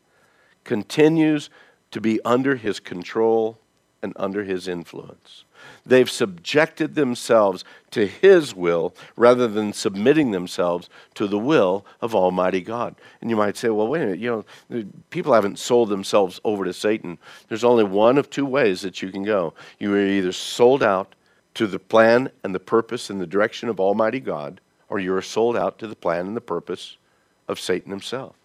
continues 0.64 1.50
to 1.94 2.02
be 2.02 2.20
under 2.26 2.58
his 2.58 2.80
control 2.80 3.58
and 4.02 4.14
under 4.18 4.44
his 4.44 4.68
influence. 4.68 5.46
They've 5.86 6.10
subjected 6.10 6.96
themselves 6.96 7.64
to 7.92 8.08
His 8.08 8.56
will 8.56 8.96
rather 9.16 9.48
than 9.48 9.74
submitting 9.74 10.32
themselves 10.32 10.90
to 11.16 11.28
the 11.28 11.40
will 11.40 11.86
of 12.02 12.16
Almighty 12.16 12.62
God. 12.62 12.96
And 13.22 13.30
you 13.30 13.36
might 13.36 13.58
say, 13.58 13.70
well, 13.70 13.88
wait 13.88 14.02
a 14.02 14.06
minute, 14.06 14.20
you 14.20 14.46
know, 14.70 14.86
people 15.10 15.34
haven't 15.34 15.60
sold 15.60 15.90
themselves 15.90 16.40
over 16.44 16.64
to 16.66 16.74
Satan. 16.74 17.18
There's 17.48 17.64
only 17.64 17.84
one 17.84 18.18
of 18.18 18.30
two 18.30 18.46
ways 18.46 18.82
that 18.82 19.02
you 19.02 19.12
can 19.12 19.24
go. 19.24 19.54
You 19.80 19.94
are 19.94 20.06
either 20.06 20.32
sold 20.32 20.84
out 20.84 21.16
to 21.56 21.68
the 21.68 21.80
plan 21.80 22.32
and 22.44 22.56
the 22.56 22.60
purpose 22.60 23.10
and 23.10 23.22
the 23.22 23.28
direction 23.28 23.70
of 23.70 23.80
Almighty 23.80 24.20
God, 24.20 24.60
or 24.90 25.00
you 25.00 25.14
are 25.16 25.22
sold 25.22 25.56
out 25.56 25.78
to 25.80 25.88
the 25.88 25.96
plan 25.96 26.28
and 26.28 26.36
the 26.36 26.42
purpose 26.42 26.98
of 27.48 27.60
Satan 27.60 27.92
himself. 27.92 28.36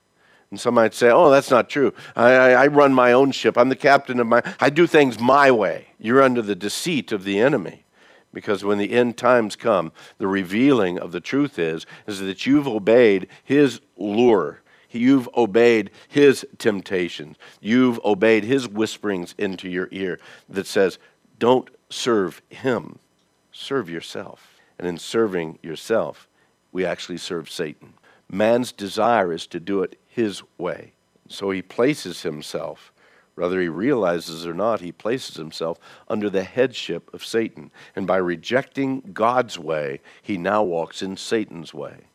And 0.51 0.59
some 0.59 0.75
might 0.75 0.95
say, 0.95 1.11
oh, 1.11 1.31
that's 1.31 1.51
not 1.51 1.69
true. 1.69 1.93
I, 2.17 2.33
I, 2.33 2.51
I, 2.51 2.67
run 2.69 2.95
my 2.95 3.13
own 3.13 3.33
ship. 3.33 3.59
I'm 3.59 3.69
the 3.69 3.77
captain 3.77 4.19
of 4.19 4.27
my, 4.27 4.43
I 4.61 4.71
do 4.71 4.87
things 4.87 5.21
my 5.21 5.51
way. 5.51 5.89
You're 5.99 6.23
under 6.23 6.41
the 6.41 6.55
deceit 6.55 7.13
of 7.13 7.25
the 7.25 7.39
enemy. 7.39 7.85
Because 8.33 8.65
when 8.65 8.79
the 8.79 8.93
end 8.93 9.17
times 9.17 9.57
come, 9.57 9.93
the 10.19 10.27
revealing 10.27 10.99
of 10.99 11.13
the 11.13 11.21
truth 11.21 11.59
is, 11.59 11.87
is 12.07 12.21
that 12.21 12.47
you've 12.47 12.69
obeyed 12.69 13.27
his 13.43 13.81
lure. 13.97 14.63
You've 14.91 15.29
obeyed 15.37 15.91
his 16.09 16.47
temptations. 16.57 17.37
You've 17.61 18.01
obeyed 18.05 18.45
his 18.45 18.69
whisperings 18.69 19.35
into 19.39 19.69
your 19.69 19.89
ear 19.91 20.19
that 20.49 20.67
says, 20.67 20.99
don't 21.39 21.69
serve 21.91 22.43
him, 22.49 22.99
serve 23.53 23.91
yourself. 23.91 24.55
And 24.79 24.87
in 24.87 24.99
serving 24.99 25.59
yourself, 25.63 26.29
we 26.73 26.85
actually 26.87 27.19
serve 27.19 27.51
Satan. 27.51 27.95
Man's 28.31 28.73
desire 28.73 29.33
is 29.33 29.47
to 29.49 29.61
do 29.61 29.83
it 29.83 29.99
his 30.19 30.43
way. 30.59 30.91
So 31.29 31.51
he 31.51 31.63
places 31.63 32.23
himself, 32.23 32.93
whether 33.37 33.61
he 33.61 33.69
realizes 33.69 34.45
or 34.45 34.53
not, 34.53 34.81
he 34.81 34.91
places 34.91 35.37
himself 35.37 35.79
under 36.09 36.29
the 36.29 36.43
headship 36.43 37.15
of 37.15 37.25
Satan. 37.25 37.71
And 37.95 38.05
by 38.05 38.17
rejecting 38.17 39.13
God's 39.13 39.61
way, 39.61 40.01
he 40.21 40.37
now 40.37 40.65
walks 40.65 41.03
in 41.03 41.17
Satan's 41.17 41.73
way. 41.73 42.08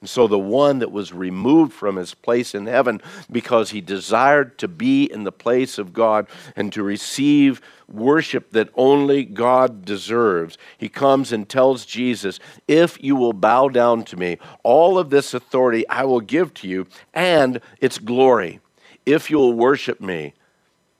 And 0.00 0.08
so 0.08 0.28
the 0.28 0.38
one 0.38 0.78
that 0.78 0.92
was 0.92 1.12
removed 1.12 1.72
from 1.72 1.96
his 1.96 2.14
place 2.14 2.54
in 2.54 2.66
heaven 2.66 3.00
because 3.30 3.70
he 3.70 3.80
desired 3.80 4.56
to 4.58 4.68
be 4.68 5.04
in 5.04 5.24
the 5.24 5.32
place 5.32 5.76
of 5.76 5.92
God 5.92 6.28
and 6.54 6.72
to 6.72 6.84
receive 6.84 7.60
worship 7.88 8.52
that 8.52 8.68
only 8.74 9.24
God 9.24 9.84
deserves, 9.84 10.56
he 10.76 10.88
comes 10.88 11.32
and 11.32 11.48
tells 11.48 11.84
Jesus, 11.84 12.38
If 12.68 13.02
you 13.02 13.16
will 13.16 13.32
bow 13.32 13.68
down 13.68 14.04
to 14.04 14.16
me, 14.16 14.38
all 14.62 14.98
of 14.98 15.10
this 15.10 15.34
authority 15.34 15.88
I 15.88 16.04
will 16.04 16.20
give 16.20 16.54
to 16.54 16.68
you 16.68 16.86
and 17.12 17.60
its 17.80 17.98
glory. 17.98 18.60
If 19.04 19.30
you 19.30 19.38
will 19.38 19.54
worship 19.54 20.00
me, 20.00 20.34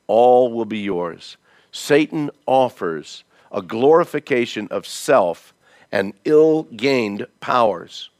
all 0.09 0.51
will 0.51 0.65
be 0.65 0.79
yours. 0.79 1.37
Satan 1.71 2.31
offers 2.47 3.23
a 3.53 3.63
glorification 3.63 4.67
of 4.71 4.87
self 4.87 5.55
and 5.93 6.15
ill 6.25 6.65
gained 6.65 7.27
powers. 7.41 8.11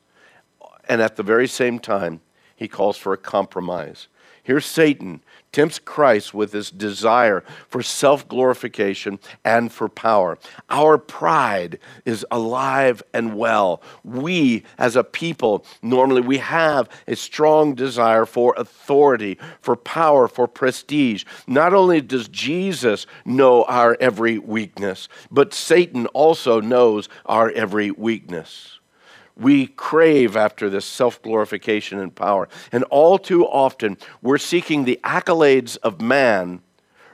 And 0.89 1.03
at 1.03 1.17
the 1.17 1.23
very 1.23 1.47
same 1.47 1.79
time, 1.79 2.21
he 2.57 2.67
calls 2.67 2.97
for 2.97 3.13
a 3.13 3.19
compromise. 3.19 4.09
Here, 4.43 4.61
Satan 4.61 5.21
tempts 5.53 5.79
Christ 5.79 6.33
with 6.33 6.53
his 6.55 6.71
desire 6.71 7.45
for 7.69 7.83
self 7.83 8.27
glorification 8.27 9.19
and 9.45 9.71
for 9.71 9.91
power. 9.91 10.39
Our 10.71 10.97
pride 10.97 11.79
is 12.07 12.25
alive 12.31 13.03
and 13.13 13.37
well. 13.37 13.83
We, 14.05 14.65
as 14.79 14.97
a 14.97 15.05
people, 15.05 15.67
normally 15.83 16.23
we 16.23 16.39
have 16.39 16.89
a 17.07 17.15
strong 17.15 17.75
desire 17.75 18.25
for 18.25 18.55
authority, 18.57 19.39
for 19.61 19.77
power, 19.77 20.27
for 20.27 20.49
prestige. 20.49 21.25
Not 21.47 21.75
only 21.75 22.01
does 22.01 22.27
Jesus 22.29 23.07
know 23.27 23.65
our 23.65 23.99
every 24.01 24.39
weakness, 24.39 25.11
but 25.31 25.53
Satan 25.53 26.07
also 26.07 26.59
knows 26.59 27.11
our 27.27 27.51
every 27.51 27.91
weakness 27.91 28.78
we 29.39 29.69
crave 29.69 30.37
after 30.37 30.69
this 30.69 30.85
self 30.85 31.23
glorification 31.23 32.01
and 32.01 32.15
power. 32.15 32.49
And 32.73 32.85
all 32.85 33.19
too 33.19 33.47
often, 33.47 33.97
we're 34.21 34.39
seeking 34.39 34.85
the 34.85 35.01
accolades 35.05 35.77
of 35.79 36.01
man 36.01 36.61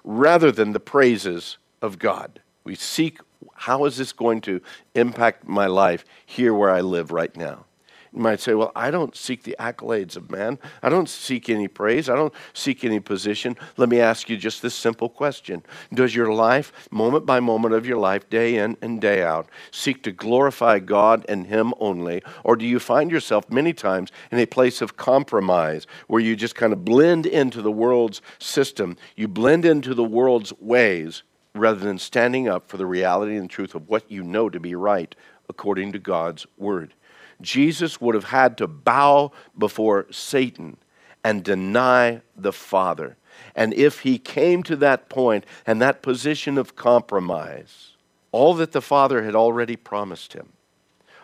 rather 0.03 0.51
than 0.51 0.73
the 0.73 0.81
praises 0.81 1.59
of 1.83 1.99
God. 1.99 2.41
We 2.65 2.75
seek 2.75 3.21
how 3.55 3.85
is 3.85 3.97
this 3.99 4.13
going 4.13 4.41
to 4.43 4.61
impact 4.95 5.47
my 5.47 5.67
life 5.67 6.05
here 6.25 6.55
where 6.55 6.71
I 6.71 6.81
live 6.81 7.13
right 7.13 7.35
now? 7.37 7.67
You 8.15 8.21
might 8.21 8.41
say, 8.41 8.55
Well, 8.55 8.71
I 8.77 8.93
don't 8.93 9.17
seek 9.17 9.43
the 9.43 9.57
accolades 9.59 10.17
of 10.17 10.31
man. 10.31 10.61
I 10.83 10.89
don't 10.89 11.09
seek 11.09 11.51
any 11.51 11.67
praise. 11.67 12.09
I 12.09 12.15
don't 12.15 12.33
seek 12.53 12.85
any 12.85 13.01
position. 13.01 13.57
Let 13.77 13.89
me 13.89 14.01
ask 14.01 14.31
you 14.31 14.37
just 14.37 14.63
this 14.63 14.75
simple 14.75 15.09
question 15.09 15.65
Does 15.93 16.15
your 16.15 16.33
life, 16.33 16.73
moment 16.93 17.27
by 17.27 17.41
moment 17.41 17.75
of 17.75 17.87
your 17.87 17.99
life, 17.99 18.31
day 18.31 18.57
in 18.57 18.77
and 18.81 19.01
day 19.01 19.23
out, 19.23 19.49
seek 19.73 20.05
to 20.05 20.13
glorify 20.13 20.79
God 20.79 21.25
and 21.29 21.47
Him 21.47 21.75
only? 21.81 22.23
Or 22.45 22.55
do 22.55 22.65
you 22.65 22.79
find 22.79 23.11
yourself 23.11 23.51
many 23.51 23.73
times 23.73 24.13
in 24.31 24.39
a 24.39 24.47
place 24.47 24.81
of 24.81 24.97
compromise 24.97 25.87
where 26.07 26.21
you 26.21 26.37
just 26.37 26.55
kind 26.55 26.73
of 26.73 26.85
blend 26.85 27.27
into 27.27 27.63
the 27.63 27.73
world's 27.73 28.23
system? 28.39 28.97
You 29.17 29.27
blend 29.27 29.65
into 29.65 29.93
the 29.93 30.05
world's 30.05 30.53
ways 30.61 31.25
rather 31.53 31.81
than 31.81 31.99
standing 31.99 32.49
up 32.49 32.69
for 32.69 32.77
the 32.77 32.87
reality 32.87 33.37
and 33.37 33.51
truth 33.51 33.75
of 33.75 33.89
what 33.89 34.09
you 34.09 34.23
know 34.23 34.49
to 34.49 34.61
be 34.61 34.77
right 34.77 35.17
according 35.49 35.93
to 35.93 35.99
God's 35.99 36.47
Word. 36.57 36.95
Jesus 37.41 38.01
would 38.01 38.15
have 38.15 38.25
had 38.25 38.59
to 38.59 38.67
bow 38.67 39.33
before 39.57 40.07
Satan 40.11 40.77
and 41.23 41.43
deny 41.43 42.21
the 42.37 42.53
Father. 42.53 43.17
And 43.55 43.73
if 43.75 44.01
he 44.01 44.19
came 44.19 44.63
to 44.65 44.77
that 44.77 45.09
point 45.09 45.45
and 45.67 45.81
that 45.81 46.03
position 46.03 46.59
of 46.59 46.77
compromise, 46.77 47.93
all 48.33 48.55
that 48.55 48.73
the 48.73 48.83
Father 48.83 49.23
had 49.23 49.35
already 49.35 49.77
promised 49.77 50.33
him, 50.33 50.53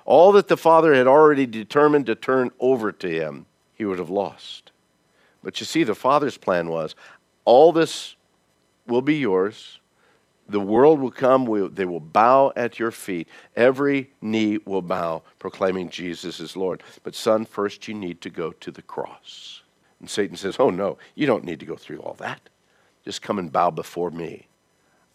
all 0.05 0.33
that 0.33 0.49
the 0.49 0.57
Father 0.57 0.94
had 0.94 1.07
already 1.07 1.46
determined 1.46 2.07
to 2.07 2.14
turn 2.14 2.51
over 2.61 2.92
to 2.92 3.09
him, 3.09 3.46
he 3.75 3.85
would 3.85 3.99
have 3.99 4.11
lost. 4.11 4.70
But 5.42 5.61
you 5.61 5.66
see, 5.66 5.85
the 5.85 5.94
Father's 5.94 6.37
plan 6.37 6.68
was 6.68 6.94
all 7.44 7.73
this 7.73 8.14
will 8.87 9.03
be 9.03 9.16
yours. 9.16 9.79
The 10.50 10.60
world 10.60 11.00
will 11.00 11.12
come, 11.12 11.44
they 11.74 11.84
will 11.84 12.00
bow 12.00 12.52
at 12.56 12.78
your 12.78 12.90
feet. 12.90 13.28
Every 13.54 14.10
knee 14.20 14.58
will 14.64 14.82
bow, 14.82 15.22
proclaiming 15.38 15.90
Jesus 15.90 16.40
is 16.40 16.56
Lord. 16.56 16.82
But, 17.04 17.14
son, 17.14 17.44
first 17.44 17.86
you 17.86 17.94
need 17.94 18.20
to 18.22 18.30
go 18.30 18.50
to 18.52 18.72
the 18.72 18.82
cross. 18.82 19.62
And 20.00 20.10
Satan 20.10 20.36
says, 20.36 20.56
Oh, 20.58 20.70
no, 20.70 20.98
you 21.14 21.26
don't 21.26 21.44
need 21.44 21.60
to 21.60 21.66
go 21.66 21.76
through 21.76 21.98
all 21.98 22.14
that. 22.14 22.40
Just 23.04 23.22
come 23.22 23.38
and 23.38 23.52
bow 23.52 23.70
before 23.70 24.10
me. 24.10 24.48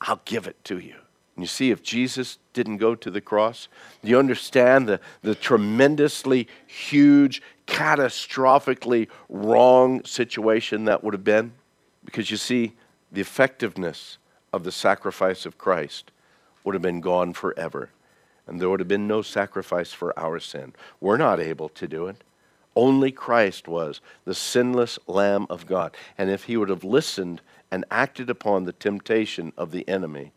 I'll 0.01 0.21
give 0.23 0.47
it 0.47 0.63
to 0.65 0.79
you. 0.79 0.95
And 1.35 1.43
you 1.43 1.47
see, 1.47 1.69
if 1.71 1.83
Jesus 1.83 2.37
didn't 2.53 2.77
go 2.77 2.95
to 2.95 3.11
the 3.11 3.19
cross, 3.19 3.67
do 4.01 4.09
you 4.09 4.17
understand 4.17 4.87
the, 4.87 5.01
the 5.21 5.35
tremendously 5.35 6.47
huge, 6.65 7.41
catastrophically 7.67 9.09
wrong 9.27 10.03
situation 10.05 10.85
that 10.85 11.03
would 11.03 11.13
have 11.13 11.25
been? 11.25 11.51
Because 12.05 12.31
you 12.31 12.37
see, 12.37 12.73
the 13.11 13.19
effectiveness 13.19 14.17
of 14.55 14.63
the 14.63 14.71
sacrifice 14.71 15.45
of 15.45 15.57
Christ 15.57 16.11
would 16.63 16.75
have 16.75 16.81
been 16.81 17.01
gone 17.01 17.33
forever. 17.33 17.89
And 18.47 18.61
there 18.61 18.69
would 18.69 18.79
have 18.79 18.87
been 18.87 19.05
no 19.05 19.21
sacrifice 19.21 19.91
for 19.91 20.17
our 20.17 20.39
sin. 20.39 20.73
We're 21.01 21.17
not 21.17 21.41
able 21.41 21.67
to 21.69 21.87
do 21.89 22.07
it. 22.07 22.23
Only 22.73 23.11
Christ 23.11 23.67
was 23.67 23.99
the 24.23 24.33
sinless 24.33 24.97
Lamb 25.07 25.45
of 25.49 25.65
God. 25.65 25.97
And 26.17 26.29
if 26.29 26.45
he 26.45 26.55
would 26.55 26.69
have 26.69 26.85
listened 26.85 27.41
and 27.69 27.83
acted 27.91 28.29
upon 28.29 28.63
the 28.63 28.71
temptation 28.71 29.51
of 29.57 29.71
the 29.71 29.85
enemy, 29.89 30.31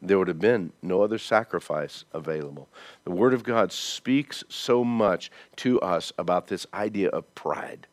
there 0.00 0.18
would 0.18 0.28
have 0.28 0.38
been 0.38 0.72
no 0.80 1.02
other 1.02 1.18
sacrifice 1.18 2.04
available. 2.12 2.68
The 3.02 3.10
Word 3.10 3.34
of 3.34 3.42
God 3.42 3.72
speaks 3.72 4.44
so 4.48 4.84
much 4.84 5.28
to 5.56 5.80
us 5.80 6.12
about 6.16 6.46
this 6.46 6.68
idea 6.72 7.08
of 7.08 7.34
pride, 7.34 7.88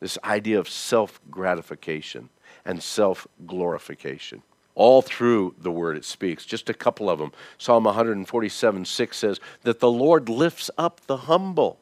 this 0.00 0.18
idea 0.22 0.58
of 0.58 0.68
self 0.68 1.18
gratification 1.30 2.28
and 2.66 2.82
self 2.82 3.26
glorification 3.46 4.42
all 4.74 5.02
through 5.02 5.54
the 5.58 5.70
word 5.70 5.96
it 5.96 6.04
speaks. 6.04 6.44
Just 6.44 6.68
a 6.68 6.74
couple 6.74 7.08
of 7.08 7.18
them. 7.18 7.32
Psalm 7.58 7.84
147 7.84 8.84
6 8.84 9.16
says 9.16 9.40
that 9.62 9.80
the 9.80 9.90
Lord 9.90 10.28
lifts 10.28 10.70
up 10.76 11.00
the 11.06 11.18
humble, 11.18 11.78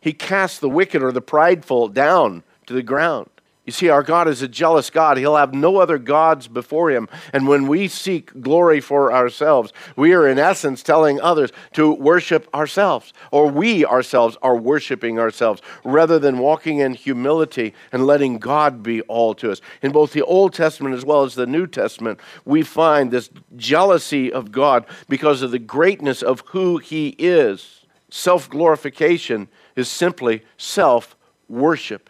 He 0.00 0.12
casts 0.12 0.58
the 0.58 0.68
wicked 0.68 1.02
or 1.02 1.12
the 1.12 1.20
prideful 1.20 1.88
down 1.88 2.42
to 2.66 2.74
the 2.74 2.82
ground. 2.82 3.30
You 3.70 3.72
see, 3.72 3.88
our 3.88 4.02
God 4.02 4.26
is 4.26 4.42
a 4.42 4.48
jealous 4.48 4.90
God. 4.90 5.16
He'll 5.16 5.36
have 5.36 5.54
no 5.54 5.76
other 5.76 5.96
gods 5.96 6.48
before 6.48 6.90
him. 6.90 7.08
And 7.32 7.46
when 7.46 7.68
we 7.68 7.86
seek 7.86 8.42
glory 8.42 8.80
for 8.80 9.12
ourselves, 9.12 9.72
we 9.94 10.12
are 10.12 10.26
in 10.26 10.40
essence 10.40 10.82
telling 10.82 11.20
others 11.20 11.52
to 11.74 11.92
worship 11.92 12.52
ourselves, 12.52 13.12
or 13.30 13.46
we 13.46 13.86
ourselves 13.86 14.36
are 14.42 14.56
worshiping 14.56 15.20
ourselves, 15.20 15.62
rather 15.84 16.18
than 16.18 16.38
walking 16.40 16.78
in 16.78 16.94
humility 16.94 17.72
and 17.92 18.08
letting 18.08 18.40
God 18.40 18.82
be 18.82 19.02
all 19.02 19.34
to 19.34 19.52
us. 19.52 19.60
In 19.82 19.92
both 19.92 20.14
the 20.14 20.22
Old 20.22 20.52
Testament 20.52 20.96
as 20.96 21.04
well 21.04 21.22
as 21.22 21.36
the 21.36 21.46
New 21.46 21.68
Testament, 21.68 22.18
we 22.44 22.64
find 22.64 23.12
this 23.12 23.30
jealousy 23.54 24.32
of 24.32 24.50
God 24.50 24.84
because 25.08 25.42
of 25.42 25.52
the 25.52 25.60
greatness 25.60 26.22
of 26.24 26.42
who 26.46 26.78
he 26.78 27.10
is. 27.20 27.86
Self 28.10 28.50
glorification 28.50 29.46
is 29.76 29.88
simply 29.88 30.42
self 30.56 31.14
worship. 31.48 32.09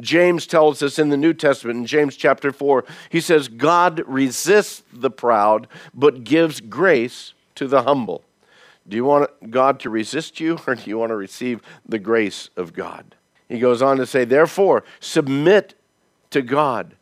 James 0.00 0.46
tells 0.46 0.82
us 0.82 0.98
in 0.98 1.08
the 1.08 1.16
New 1.16 1.32
Testament, 1.32 1.78
in 1.78 1.86
James 1.86 2.16
chapter 2.16 2.52
4, 2.52 2.84
he 3.08 3.20
says, 3.20 3.48
God 3.48 4.02
resists 4.06 4.82
the 4.92 5.10
proud, 5.10 5.68
but 5.92 6.24
gives 6.24 6.60
grace 6.60 7.32
to 7.54 7.68
the 7.68 7.82
humble. 7.82 8.24
Do 8.86 8.96
you 8.96 9.04
want 9.04 9.50
God 9.50 9.80
to 9.80 9.90
resist 9.90 10.40
you, 10.40 10.58
or 10.66 10.74
do 10.74 10.90
you 10.90 10.98
want 10.98 11.10
to 11.10 11.16
receive 11.16 11.62
the 11.88 11.98
grace 11.98 12.50
of 12.56 12.72
God? 12.72 13.14
He 13.48 13.58
goes 13.58 13.80
on 13.80 13.96
to 13.98 14.06
say, 14.06 14.24
Therefore, 14.24 14.84
submit 15.00 15.74
to 16.30 16.42
God, 16.42 16.94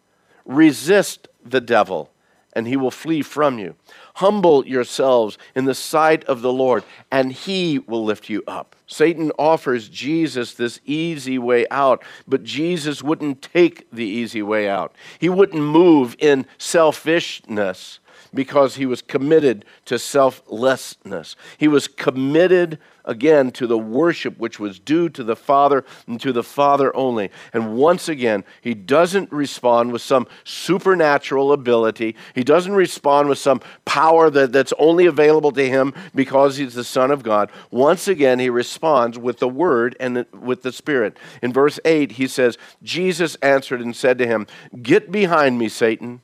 resist 0.45 1.29
the 1.45 1.61
devil, 1.61 2.11
and 2.53 2.69
he 2.69 2.77
will 2.77 2.91
flee 2.91 3.23
from 3.23 3.59
you. 3.59 3.75
Humble 4.15 4.67
yourselves 4.67 5.39
in 5.55 5.65
the 5.65 5.75
sight 5.75 6.25
of 6.25 6.43
the 6.43 6.53
Lord, 6.53 6.85
and 7.11 7.33
he 7.33 7.79
will 7.79 8.05
lift 8.05 8.29
you 8.29 8.43
up. 8.47 8.77
Satan 8.87 9.33
offers 9.39 9.89
Jesus 9.89 10.55
this 10.55 10.81
easy 10.85 11.39
way 11.39 11.67
out, 11.71 12.05
but 12.29 12.45
Jesus 12.45 13.03
wouldn't 13.03 13.41
take 13.41 13.91
the 13.91 14.05
easy 14.05 14.43
way 14.43 14.69
out. 14.69 14.95
He 15.19 15.29
wouldn't 15.29 15.63
move 15.63 16.15
in 16.19 16.47
selfishness 16.59 18.01
because 18.33 18.77
he 18.77 18.87
was 18.87 19.03
committed 19.03 19.65
to 19.87 19.99
selflessness. 19.99 21.37
He 21.59 21.69
was 21.69 21.89
committed 21.89 22.79
again 23.05 23.51
to 23.53 23.67
the 23.67 23.79
worship 23.79 24.39
which 24.39 24.59
was 24.61 24.79
due 24.79 25.09
to 25.09 25.25
the 25.25 25.37
Father 25.37 25.85
and 26.07 26.21
to 26.21 26.33
the 26.33 26.43
Father 26.43 26.95
only. 26.97 27.31
And 27.53 27.75
once 27.75 28.09
again, 28.09 28.45
he 28.61 28.75
doesn't 28.75 29.33
respond 29.33 29.93
with 29.93 30.03
some 30.03 30.27
supernatural 30.45 31.53
ability. 31.53 32.17
He 32.35 32.45
doesn't 32.45 32.75
respond 32.75 33.29
with 33.29 33.39
some 33.39 33.61
power 33.85 34.31
that, 34.31 34.53
that's 34.53 34.73
only 34.79 35.07
available 35.07 35.53
to 35.53 35.69
him 35.69 35.95
because 36.15 36.57
he's 36.57 36.75
the 36.75 36.85
Son 36.85 37.11
of 37.11 37.23
God. 37.23 37.51
Once 37.71 38.09
again, 38.09 38.39
he 38.39 38.51
responds 38.51 39.19
with 39.19 39.39
the 39.39 39.49
Word 39.49 39.97
and 39.99 40.27
with 40.33 40.63
the 40.63 40.73
Spirit. 40.73 41.17
In 41.43 41.53
verse 41.53 41.79
8, 41.85 42.13
he 42.13 42.27
says, 42.27 42.59
Jesus 42.83 43.37
answered 43.37 43.81
and 43.81 43.95
said 43.95 44.19
to 44.19 44.27
him, 44.27 44.47
Get 44.83 45.11
behind 45.11 45.59
me, 45.59 45.69
Satan, 45.69 46.21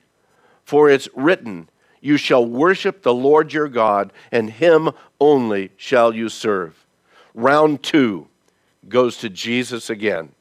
for 0.65 0.89
it's 0.89 1.09
written, 1.15 1.69
you 2.01 2.17
shall 2.17 2.45
worship 2.45 3.03
the 3.03 3.15
Lord 3.15 3.53
your 3.53 3.69
God, 3.69 4.13
and 4.31 4.51
him 4.51 4.91
only 5.21 5.71
shall 5.77 6.15
you 6.15 6.29
serve. 6.29 6.87
Round 7.35 7.83
two 7.83 8.29
goes 8.89 9.19
to 9.19 9.29
Jesus 9.29 9.91
again. 9.91 10.33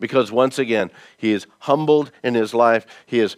Because 0.00 0.30
once 0.30 0.58
again, 0.58 0.90
he 1.16 1.32
is 1.32 1.46
humbled 1.60 2.12
in 2.22 2.34
his 2.34 2.54
life. 2.54 2.86
He 3.04 3.18
has, 3.18 3.36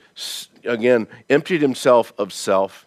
again, 0.65 1.09
emptied 1.29 1.63
himself 1.63 2.13
of 2.19 2.33
self. 2.33 2.87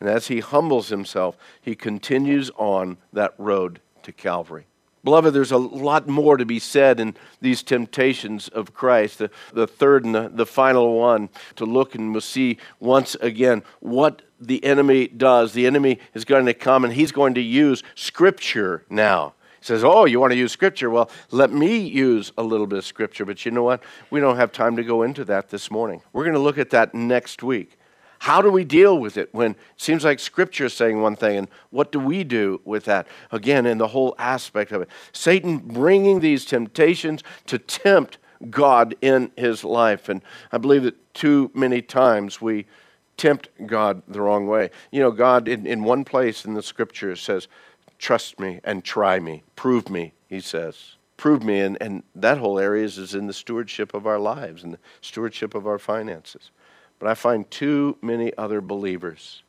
And 0.00 0.08
as 0.08 0.28
he 0.28 0.40
humbles 0.40 0.88
himself, 0.88 1.36
he 1.60 1.74
continues 1.74 2.50
on 2.56 2.98
that 3.12 3.34
road 3.38 3.80
to 4.02 4.12
Calvary. 4.12 4.66
Beloved, 5.02 5.32
there's 5.32 5.52
a 5.52 5.58
lot 5.58 6.08
more 6.08 6.36
to 6.36 6.44
be 6.44 6.58
said 6.58 7.00
in 7.00 7.16
these 7.40 7.62
temptations 7.62 8.48
of 8.48 8.74
Christ. 8.74 9.18
The, 9.18 9.30
the 9.52 9.66
third 9.66 10.04
and 10.04 10.14
the, 10.14 10.28
the 10.28 10.46
final 10.46 10.98
one 10.98 11.30
to 11.56 11.64
look 11.64 11.94
and 11.94 12.12
we'll 12.12 12.20
see 12.20 12.58
once 12.80 13.14
again 13.16 13.62
what 13.80 14.22
the 14.38 14.62
enemy 14.64 15.08
does. 15.08 15.52
The 15.52 15.66
enemy 15.66 15.98
is 16.12 16.24
going 16.24 16.46
to 16.46 16.54
come 16.54 16.84
and 16.84 16.92
he's 16.92 17.12
going 17.12 17.34
to 17.34 17.40
use 17.40 17.82
Scripture 17.94 18.84
now. 18.90 19.34
He 19.58 19.66
says, 19.66 19.84
Oh, 19.84 20.04
you 20.04 20.20
want 20.20 20.32
to 20.32 20.38
use 20.38 20.52
Scripture? 20.52 20.90
Well, 20.90 21.10
let 21.30 21.50
me 21.50 21.78
use 21.78 22.32
a 22.36 22.42
little 22.42 22.66
bit 22.66 22.78
of 22.78 22.84
Scripture. 22.84 23.24
But 23.24 23.44
you 23.46 23.52
know 23.52 23.62
what? 23.62 23.82
We 24.10 24.20
don't 24.20 24.36
have 24.36 24.52
time 24.52 24.76
to 24.76 24.84
go 24.84 25.02
into 25.02 25.24
that 25.26 25.48
this 25.48 25.70
morning. 25.70 26.02
We're 26.12 26.24
going 26.24 26.34
to 26.34 26.40
look 26.40 26.58
at 26.58 26.70
that 26.70 26.94
next 26.94 27.42
week. 27.42 27.78
How 28.20 28.42
do 28.42 28.50
we 28.50 28.64
deal 28.64 28.98
with 28.98 29.16
it 29.16 29.30
when 29.32 29.52
it 29.52 29.58
seems 29.78 30.04
like 30.04 30.18
Scripture 30.18 30.66
is 30.66 30.74
saying 30.74 31.00
one 31.00 31.16
thing, 31.16 31.38
and 31.38 31.48
what 31.70 31.90
do 31.90 31.98
we 31.98 32.22
do 32.22 32.60
with 32.66 32.84
that? 32.84 33.06
Again, 33.32 33.64
in 33.64 33.78
the 33.78 33.88
whole 33.88 34.14
aspect 34.18 34.72
of 34.72 34.82
it. 34.82 34.90
Satan 35.10 35.56
bringing 35.56 36.20
these 36.20 36.44
temptations 36.44 37.22
to 37.46 37.58
tempt 37.58 38.18
God 38.50 38.94
in 39.00 39.32
his 39.38 39.64
life. 39.64 40.10
And 40.10 40.20
I 40.52 40.58
believe 40.58 40.82
that 40.82 41.14
too 41.14 41.50
many 41.54 41.80
times 41.80 42.42
we 42.42 42.66
tempt 43.16 43.48
God 43.66 44.02
the 44.06 44.20
wrong 44.20 44.46
way. 44.46 44.70
You 44.90 45.00
know, 45.00 45.12
God, 45.12 45.48
in, 45.48 45.66
in 45.66 45.82
one 45.82 46.04
place 46.04 46.44
in 46.44 46.52
the 46.52 46.62
Scripture, 46.62 47.16
says, 47.16 47.48
Trust 47.98 48.38
me 48.38 48.60
and 48.64 48.84
try 48.84 49.18
me, 49.18 49.44
prove 49.56 49.88
me, 49.88 50.12
he 50.28 50.40
says 50.40 50.96
prove 51.20 51.44
me. 51.44 51.60
And, 51.60 51.76
and 51.82 52.02
that 52.14 52.38
whole 52.38 52.58
area 52.58 52.82
is, 52.82 52.96
is 52.96 53.14
in 53.14 53.26
the 53.26 53.34
stewardship 53.34 53.92
of 53.92 54.06
our 54.06 54.18
lives 54.18 54.64
and 54.64 54.72
the 54.72 54.78
stewardship 55.02 55.54
of 55.54 55.66
our 55.66 55.78
finances. 55.78 56.50
But 57.00 57.08
I 57.08 57.14
find 57.14 57.50
too 57.50 57.96
many 58.00 58.32
other 58.38 58.60
believers 58.60 59.42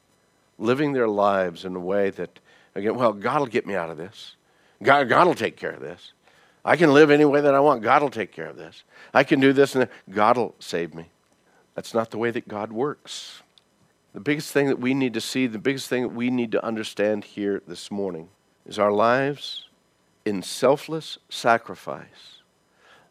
living 0.58 0.94
their 0.94 1.08
lives 1.08 1.66
in 1.66 1.76
a 1.76 1.80
way 1.80 2.10
that, 2.12 2.40
again, 2.74 2.96
well, 2.96 3.14
God 3.14 3.40
will 3.40 3.48
get 3.48 3.68
me 3.68 3.76
out 3.76 3.92
of 3.92 3.98
this. 3.98 4.36
God, 4.82 5.08
God 5.10 5.28
will 5.28 5.36
take 5.36 5.58
care 5.58 5.72
of 5.72 5.82
this. 5.82 6.14
I 6.64 6.76
can 6.78 6.94
live 6.94 7.12
any 7.12 7.26
way 7.26 7.42
that 7.42 7.54
I 7.54 7.60
want. 7.60 7.84
God 7.84 8.02
will 8.02 8.10
take 8.10 8.32
care 8.32 8.48
of 8.48 8.58
this. 8.58 8.84
I 9.14 9.24
can 9.24 9.40
do 9.40 9.54
this 9.54 9.76
and. 9.76 9.88
God 10.10 10.38
will 10.38 10.56
save 10.60 10.96
me. 10.96 11.10
That's 11.76 11.94
not 11.94 12.12
the 12.12 12.18
way 12.18 12.32
that 12.32 12.48
God 12.48 12.72
works. 12.72 13.42
The 14.14 14.20
biggest 14.20 14.52
thing 14.52 14.68
that 14.68 14.80
we 14.80 14.94
need 14.94 15.14
to 15.14 15.22
see, 15.22 15.48
the 15.48 15.58
biggest 15.58 15.88
thing 15.88 16.04
that 16.04 16.10
we 16.10 16.30
need 16.30 16.52
to 16.52 16.64
understand 16.64 17.24
here 17.24 17.62
this 17.68 17.90
morning 17.90 18.30
is 18.66 18.78
our 18.78 18.92
lives 18.92 19.68
in 20.26 20.44
selfless 20.44 21.18
sacrifice, 21.30 22.42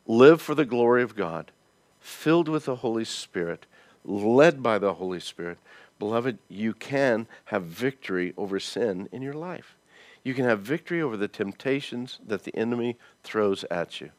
live 0.07 0.41
for 0.41 0.55
the 0.55 0.65
glory 0.65 1.03
of 1.03 1.17
God, 1.17 1.51
filled 1.99 2.49
with 2.49 2.67
the 2.67 2.77
Holy 2.77 3.05
Spirit, 3.05 3.67
led 4.05 4.63
by 4.63 4.79
the 4.79 4.95
Holy 4.95 5.21
Spirit, 5.21 5.59
beloved, 5.99 6.39
you 6.49 6.73
can 6.73 7.27
have 7.47 7.65
victory 7.65 8.33
over 8.37 8.59
sin 8.59 9.09
in 9.13 9.23
your 9.23 9.35
life. 9.35 9.77
You 10.23 10.35
can 10.35 10.45
have 10.45 10.61
victory 10.61 11.01
over 11.01 11.17
the 11.17 11.29
temptations 11.29 12.19
that 12.27 12.45
the 12.45 12.55
enemy 12.55 12.97
throws 13.23 13.65
at 13.71 14.01
you. 14.01 14.11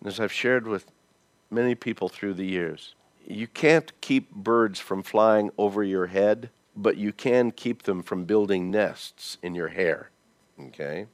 And 0.00 0.08
as 0.08 0.18
I've 0.18 0.32
shared 0.32 0.66
with 0.66 0.86
many 1.50 1.74
people 1.74 2.08
through 2.08 2.34
the 2.34 2.46
years, 2.46 2.94
you 3.26 3.46
can't 3.46 3.92
keep 4.00 4.32
birds 4.32 4.80
from 4.80 5.02
flying 5.02 5.50
over 5.56 5.84
your 5.84 6.06
head, 6.06 6.50
but 6.74 6.96
you 6.96 7.12
can 7.12 7.52
keep 7.52 7.82
them 7.82 8.02
from 8.02 8.24
building 8.24 8.70
nests 8.70 9.38
in 9.42 9.54
your 9.54 9.68
hair. 9.68 10.10
Okay? 10.58 11.06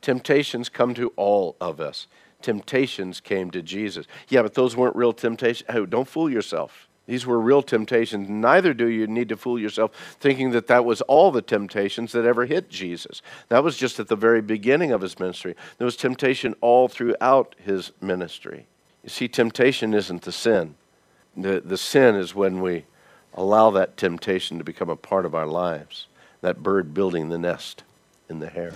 Temptations 0.00 0.68
come 0.68 0.94
to 0.94 1.12
all 1.16 1.56
of 1.60 1.80
us. 1.80 2.06
Temptations 2.40 3.20
came 3.20 3.50
to 3.50 3.60
Jesus. 3.60 4.06
Yeah, 4.28 4.42
but 4.42 4.54
those 4.54 4.76
weren't 4.76 4.96
real 4.96 5.12
temptations. 5.12 5.68
Don't 5.90 6.08
fool 6.08 6.30
yourself. 6.30 6.88
These 7.06 7.24
were 7.24 7.40
real 7.40 7.62
temptations. 7.62 8.28
Neither 8.28 8.74
do 8.74 8.88
you 8.88 9.06
need 9.06 9.28
to 9.28 9.36
fool 9.36 9.58
yourself 9.58 9.92
thinking 10.18 10.50
that 10.50 10.66
that 10.66 10.84
was 10.84 11.00
all 11.02 11.30
the 11.30 11.42
temptations 11.42 12.12
that 12.12 12.24
ever 12.24 12.46
hit 12.46 12.68
Jesus. 12.68 13.22
That 13.48 13.62
was 13.62 13.76
just 13.76 14.00
at 14.00 14.08
the 14.08 14.16
very 14.16 14.42
beginning 14.42 14.90
of 14.90 15.00
his 15.00 15.18
ministry. 15.18 15.54
There 15.78 15.84
was 15.84 15.96
temptation 15.96 16.54
all 16.60 16.88
throughout 16.88 17.54
his 17.58 17.92
ministry. 18.00 18.66
You 19.04 19.08
see, 19.08 19.28
temptation 19.28 19.94
isn't 19.94 20.22
the 20.22 20.32
sin. 20.32 20.74
The, 21.36 21.62
the 21.64 21.78
sin 21.78 22.16
is 22.16 22.34
when 22.34 22.60
we 22.60 22.86
allow 23.34 23.70
that 23.70 23.96
temptation 23.96 24.58
to 24.58 24.64
become 24.64 24.90
a 24.90 24.96
part 24.96 25.24
of 25.24 25.34
our 25.34 25.46
lives, 25.46 26.08
that 26.40 26.62
bird 26.62 26.92
building 26.92 27.28
the 27.28 27.38
nest 27.38 27.84
in 28.28 28.40
the 28.40 28.48
hair. 28.48 28.72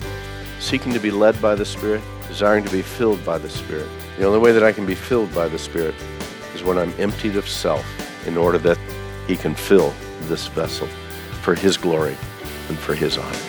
Seeking 0.59 0.93
to 0.93 0.99
be 0.99 1.11
led 1.11 1.41
by 1.41 1.55
the 1.55 1.65
Spirit, 1.65 2.01
desiring 2.27 2.63
to 2.63 2.71
be 2.71 2.83
filled 2.83 3.25
by 3.25 3.39
the 3.39 3.49
Spirit. 3.49 3.89
The 4.17 4.25
only 4.25 4.39
way 4.39 4.51
that 4.53 4.63
I 4.63 4.71
can 4.71 4.85
be 4.85 4.95
filled 4.95 5.33
by 5.33 5.49
the 5.49 5.59
Spirit 5.59 5.95
is 6.53 6.63
when 6.63 6.77
I'm 6.77 6.93
emptied 6.99 7.35
of 7.35 7.49
self 7.49 7.83
in 8.25 8.37
order 8.37 8.57
that 8.59 8.77
He 9.27 9.35
can 9.35 9.55
fill 9.55 9.93
this 10.23 10.47
vessel 10.47 10.87
for 11.41 11.55
His 11.55 11.77
glory 11.77 12.17
and 12.69 12.77
for 12.77 12.93
His 12.93 13.17
honor. 13.17 13.39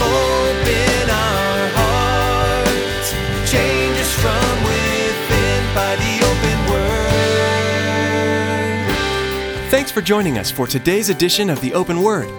Open 0.00 1.10
our 1.10 1.68
hearts, 1.74 3.12
change 3.50 3.98
us 3.98 4.14
from 4.14 4.64
within 4.64 5.74
by 5.74 5.96
the 5.96 6.20
open 6.24 6.58
word. 6.72 7.18
Thanks 9.70 9.90
for 9.90 10.00
joining 10.00 10.38
us 10.38 10.50
for 10.50 10.66
today's 10.66 11.10
edition 11.10 11.50
of 11.50 11.60
the 11.60 11.74
Open 11.74 12.02
Word. 12.02 12.30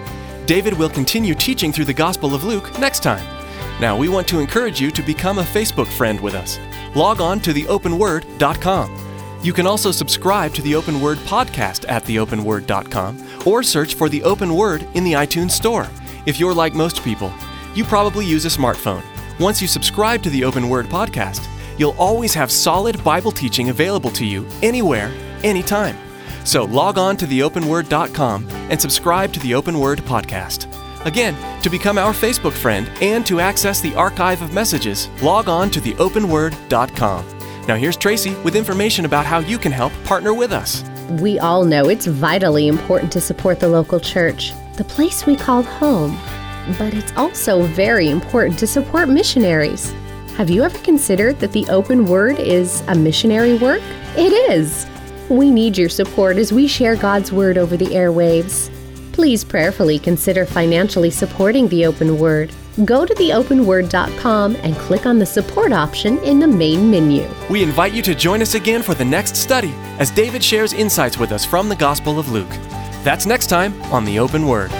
David 0.46 0.74
will 0.74 0.90
continue 0.90 1.34
teaching 1.34 1.72
through 1.72 1.84
the 1.84 1.94
Gospel 1.94 2.34
of 2.34 2.42
Luke 2.42 2.76
next 2.78 3.02
time. 3.04 3.24
Now, 3.80 3.96
we 3.96 4.08
want 4.08 4.26
to 4.28 4.40
encourage 4.40 4.80
you 4.80 4.90
to 4.90 5.02
become 5.02 5.38
a 5.38 5.44
Facebook 5.44 5.86
friend 5.86 6.20
with 6.20 6.34
us. 6.34 6.58
Log 6.94 7.20
on 7.20 7.40
to 7.40 7.52
theopenword.com. 7.52 8.99
You 9.42 9.54
can 9.54 9.66
also 9.66 9.90
subscribe 9.90 10.52
to 10.54 10.62
the 10.62 10.74
Open 10.74 11.00
Word 11.00 11.16
podcast 11.18 11.88
at 11.88 12.04
theopenword.com 12.04 13.46
or 13.46 13.62
search 13.62 13.94
for 13.94 14.10
the 14.10 14.22
Open 14.22 14.54
Word 14.54 14.86
in 14.94 15.02
the 15.02 15.14
iTunes 15.14 15.52
Store. 15.52 15.88
If 16.26 16.38
you're 16.38 16.52
like 16.52 16.74
most 16.74 17.02
people, 17.02 17.32
you 17.74 17.84
probably 17.84 18.26
use 18.26 18.44
a 18.44 18.48
smartphone. 18.48 19.02
Once 19.38 19.62
you 19.62 19.68
subscribe 19.68 20.22
to 20.24 20.30
the 20.30 20.44
Open 20.44 20.68
Word 20.68 20.86
podcast, 20.86 21.46
you'll 21.78 21.96
always 21.98 22.34
have 22.34 22.50
solid 22.52 23.02
Bible 23.02 23.32
teaching 23.32 23.70
available 23.70 24.10
to 24.10 24.26
you 24.26 24.46
anywhere, 24.62 25.10
anytime. 25.42 25.96
So 26.44 26.64
log 26.64 26.98
on 26.98 27.16
to 27.18 27.26
theopenword.com 27.26 28.46
and 28.50 28.78
subscribe 28.78 29.32
to 29.32 29.40
the 29.40 29.54
Open 29.54 29.78
Word 29.78 30.00
podcast. 30.00 30.66
Again, 31.06 31.34
to 31.62 31.70
become 31.70 31.96
our 31.96 32.12
Facebook 32.12 32.52
friend 32.52 32.90
and 33.00 33.24
to 33.24 33.40
access 33.40 33.80
the 33.80 33.94
archive 33.94 34.42
of 34.42 34.52
messages, 34.52 35.08
log 35.22 35.48
on 35.48 35.70
to 35.70 35.80
theopenword.com. 35.80 37.39
Now, 37.70 37.76
here's 37.76 37.96
Tracy 37.96 38.34
with 38.42 38.56
information 38.56 39.04
about 39.04 39.26
how 39.26 39.38
you 39.38 39.56
can 39.56 39.70
help 39.70 39.92
partner 40.02 40.34
with 40.34 40.50
us. 40.50 40.82
We 41.20 41.38
all 41.38 41.64
know 41.64 41.88
it's 41.88 42.04
vitally 42.04 42.66
important 42.66 43.12
to 43.12 43.20
support 43.20 43.60
the 43.60 43.68
local 43.68 44.00
church, 44.00 44.52
the 44.76 44.82
place 44.82 45.24
we 45.24 45.36
call 45.36 45.62
home. 45.62 46.18
But 46.76 46.94
it's 46.94 47.12
also 47.16 47.62
very 47.62 48.08
important 48.08 48.58
to 48.58 48.66
support 48.66 49.08
missionaries. 49.08 49.92
Have 50.36 50.50
you 50.50 50.64
ever 50.64 50.78
considered 50.78 51.38
that 51.38 51.52
the 51.52 51.64
open 51.68 52.06
word 52.06 52.40
is 52.40 52.82
a 52.88 52.94
missionary 52.96 53.56
work? 53.56 53.82
It 54.16 54.32
is. 54.50 54.84
We 55.28 55.48
need 55.48 55.78
your 55.78 55.90
support 55.90 56.38
as 56.38 56.52
we 56.52 56.66
share 56.66 56.96
God's 56.96 57.30
word 57.30 57.56
over 57.56 57.76
the 57.76 57.86
airwaves. 57.86 58.68
Please 59.20 59.44
prayerfully 59.44 59.98
consider 59.98 60.46
financially 60.46 61.10
supporting 61.10 61.68
the 61.68 61.84
open 61.84 62.18
word. 62.18 62.54
Go 62.86 63.04
to 63.04 63.12
theopenword.com 63.12 64.56
and 64.56 64.74
click 64.76 65.04
on 65.04 65.18
the 65.18 65.26
support 65.26 65.74
option 65.74 66.16
in 66.20 66.40
the 66.40 66.48
main 66.48 66.90
menu. 66.90 67.28
We 67.50 67.62
invite 67.62 67.92
you 67.92 68.00
to 68.00 68.14
join 68.14 68.40
us 68.40 68.54
again 68.54 68.80
for 68.80 68.94
the 68.94 69.04
next 69.04 69.36
study 69.36 69.74
as 69.98 70.10
David 70.10 70.42
shares 70.42 70.72
insights 70.72 71.18
with 71.18 71.32
us 71.32 71.44
from 71.44 71.68
the 71.68 71.76
Gospel 71.76 72.18
of 72.18 72.32
Luke. 72.32 72.48
That's 73.04 73.26
next 73.26 73.48
time 73.48 73.78
on 73.92 74.06
The 74.06 74.18
Open 74.18 74.46
Word. 74.46 74.70